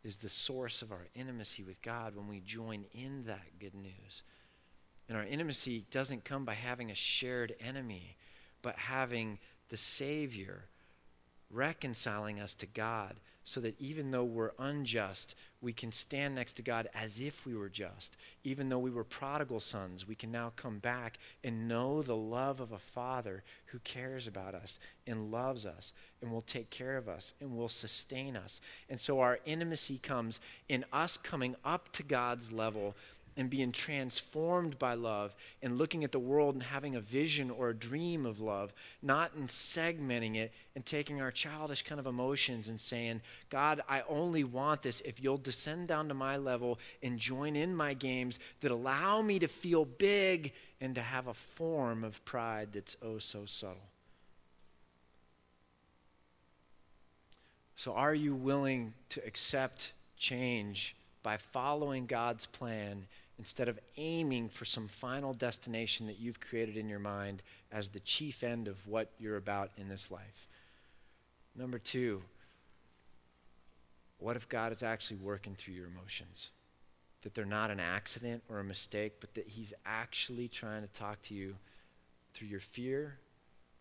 [0.03, 4.23] is the source of our intimacy with God when we join in that good news.
[5.09, 8.15] And our intimacy doesn't come by having a shared enemy,
[8.61, 9.39] but having
[9.69, 10.65] the Savior
[11.49, 13.15] reconciling us to God
[13.47, 17.55] so that even though we're unjust, we can stand next to God as if we
[17.55, 18.17] were just.
[18.43, 22.59] Even though we were prodigal sons, we can now come back and know the love
[22.59, 27.07] of a Father who cares about us and loves us and will take care of
[27.07, 28.59] us and will sustain us.
[28.89, 32.97] And so our intimacy comes in us coming up to God's level
[33.37, 37.69] and being transformed by love and looking at the world and having a vision or
[37.69, 42.67] a dream of love, not in segmenting it and taking our childish kind of emotions
[42.67, 47.19] and saying, God, I only want this if you'll descend down to my level and
[47.19, 52.03] join in my games that allow me to feel big and to have a form
[52.03, 53.77] of pride that's oh so subtle.
[57.75, 63.05] So, are you willing to accept change by following God's plan
[63.39, 67.99] instead of aiming for some final destination that you've created in your mind as the
[67.99, 70.47] chief end of what you're about in this life.
[71.55, 72.23] Number two,
[74.19, 76.49] what if God is actually working through your emotions?
[77.21, 81.21] That they're not an accident or a mistake, but that He's actually trying to talk
[81.23, 81.55] to you
[82.33, 83.19] through your fear,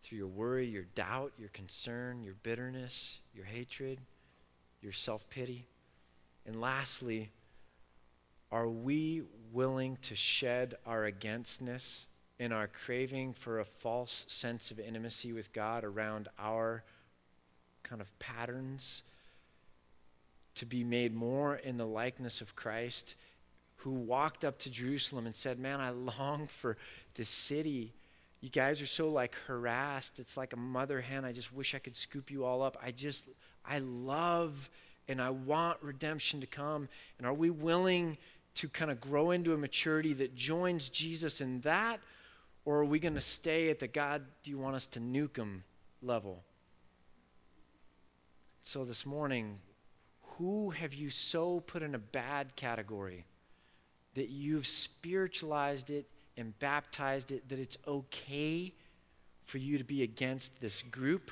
[0.03, 4.01] through your worry, your doubt, your concern, your bitterness, your hatred,
[4.83, 5.67] your self pity.
[6.45, 7.31] And lastly,
[8.53, 9.23] are we
[9.53, 12.07] willing to shed our againstness
[12.39, 16.85] in our craving for a false sense of intimacy with God around our
[17.83, 19.03] kind of patterns
[20.57, 23.15] to be made more in the likeness of Christ,
[23.77, 26.77] who walked up to Jerusalem and said, Man, I long for
[27.15, 27.93] this city.
[28.41, 30.19] You guys are so like harassed.
[30.19, 31.25] It's like a mother hen.
[31.25, 32.77] I just wish I could scoop you all up.
[32.83, 33.29] I just,
[33.65, 34.69] I love
[35.09, 36.89] and I want redemption to come.
[37.19, 38.19] And are we willing?
[38.57, 42.01] To kind of grow into a maturity that joins Jesus in that?
[42.65, 45.37] Or are we going to stay at the God, do you want us to nuke
[45.37, 45.63] him
[46.03, 46.43] level?
[48.63, 49.61] So this morning,
[50.39, 53.25] who have you so put in a bad category
[54.15, 58.73] that you've spiritualized it and baptized it that it's okay
[59.45, 61.31] for you to be against this group?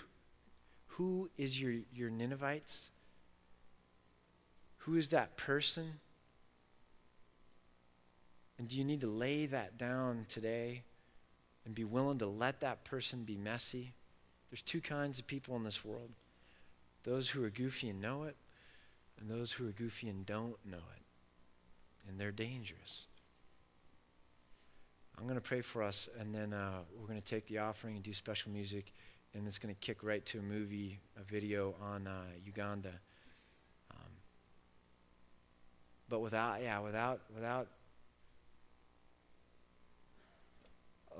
[0.86, 2.90] Who is your, your Ninevites?
[4.78, 5.94] Who is that person?
[8.58, 10.82] And do you need to lay that down today
[11.64, 13.92] and be willing to let that person be messy?
[14.50, 16.10] There's two kinds of people in this world
[17.02, 18.34] those who are goofy and know it,
[19.20, 21.02] and those who are goofy and don't know it.
[22.08, 23.06] And they're dangerous.
[25.18, 27.96] I'm going to pray for us, and then uh, we're going to take the offering
[27.96, 28.92] and do special music,
[29.34, 32.12] and it's going to kick right to a movie, a video on uh,
[32.44, 32.92] Uganda.
[33.90, 34.10] Um,
[36.08, 37.68] but without, yeah, without, without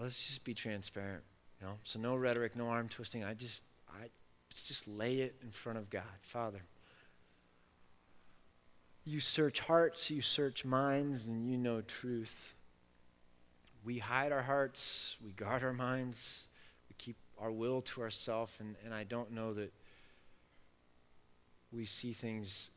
[0.01, 1.23] let's just be transparent.
[1.61, 3.25] You know, so no rhetoric, no arm twisting.
[3.25, 4.09] I just, I
[4.51, 6.63] just lay it in front of God, Father.
[9.05, 12.55] You search hearts, you search minds, and you know truth.
[13.85, 16.45] We hide our hearts, we guard our minds,
[16.89, 19.73] we keep our will to ourselves, and, and I don't know that
[21.71, 22.71] we see things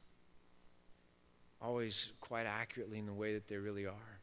[1.61, 4.16] always quite accurately in the way that they really are.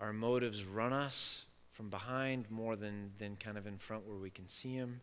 [0.00, 4.30] Our motives run us from behind more than, than kind of in front where we
[4.30, 5.00] can see them.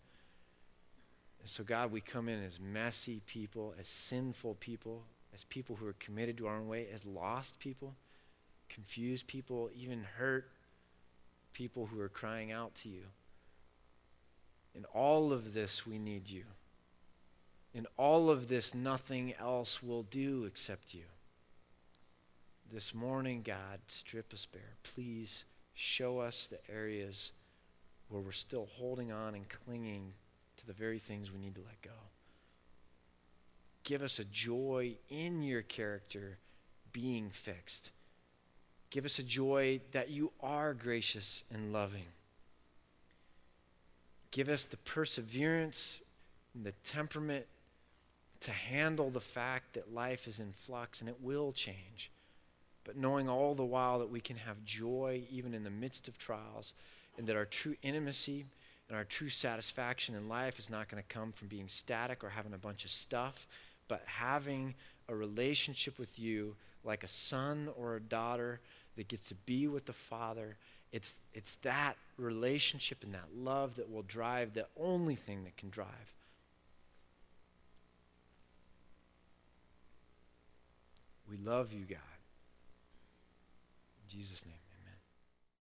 [1.40, 5.88] And so, God, we come in as messy people, as sinful people, as people who
[5.88, 7.96] are committed to our own way, as lost people,
[8.70, 10.50] confused people, even hurt
[11.54, 13.04] people who are crying out to you.
[14.76, 16.44] In all of this, we need you.
[17.74, 21.04] In all of this, nothing else will do except you.
[22.72, 24.76] This morning, God, strip us bare.
[24.84, 27.32] Please show us the areas
[28.10, 30.12] where we're still holding on and clinging
[30.58, 31.98] to the very things we need to let go.
[33.84, 36.40] Give us a joy in your character
[36.92, 37.92] being fixed.
[38.90, 42.08] Give us a joy that you are gracious and loving.
[44.32, 46.02] Give us the perseverance
[46.54, 47.46] and the temperament
[48.42, 52.12] to handle the fact that life is in flux and it will change
[52.88, 56.18] but knowing all the while that we can have joy even in the midst of
[56.18, 56.74] trials,
[57.18, 58.46] and that our true intimacy
[58.88, 62.30] and our true satisfaction in life is not going to come from being static or
[62.30, 63.46] having a bunch of stuff,
[63.90, 64.74] but having
[65.10, 68.62] a relationship with you like a son or a daughter
[68.96, 70.56] that gets to be with the Father.
[70.94, 75.70] It's, it's that relationship and that love that will drive the only thing that can
[75.70, 75.88] drive.
[81.30, 82.17] We love you, God.
[84.18, 84.67] Jesus' name.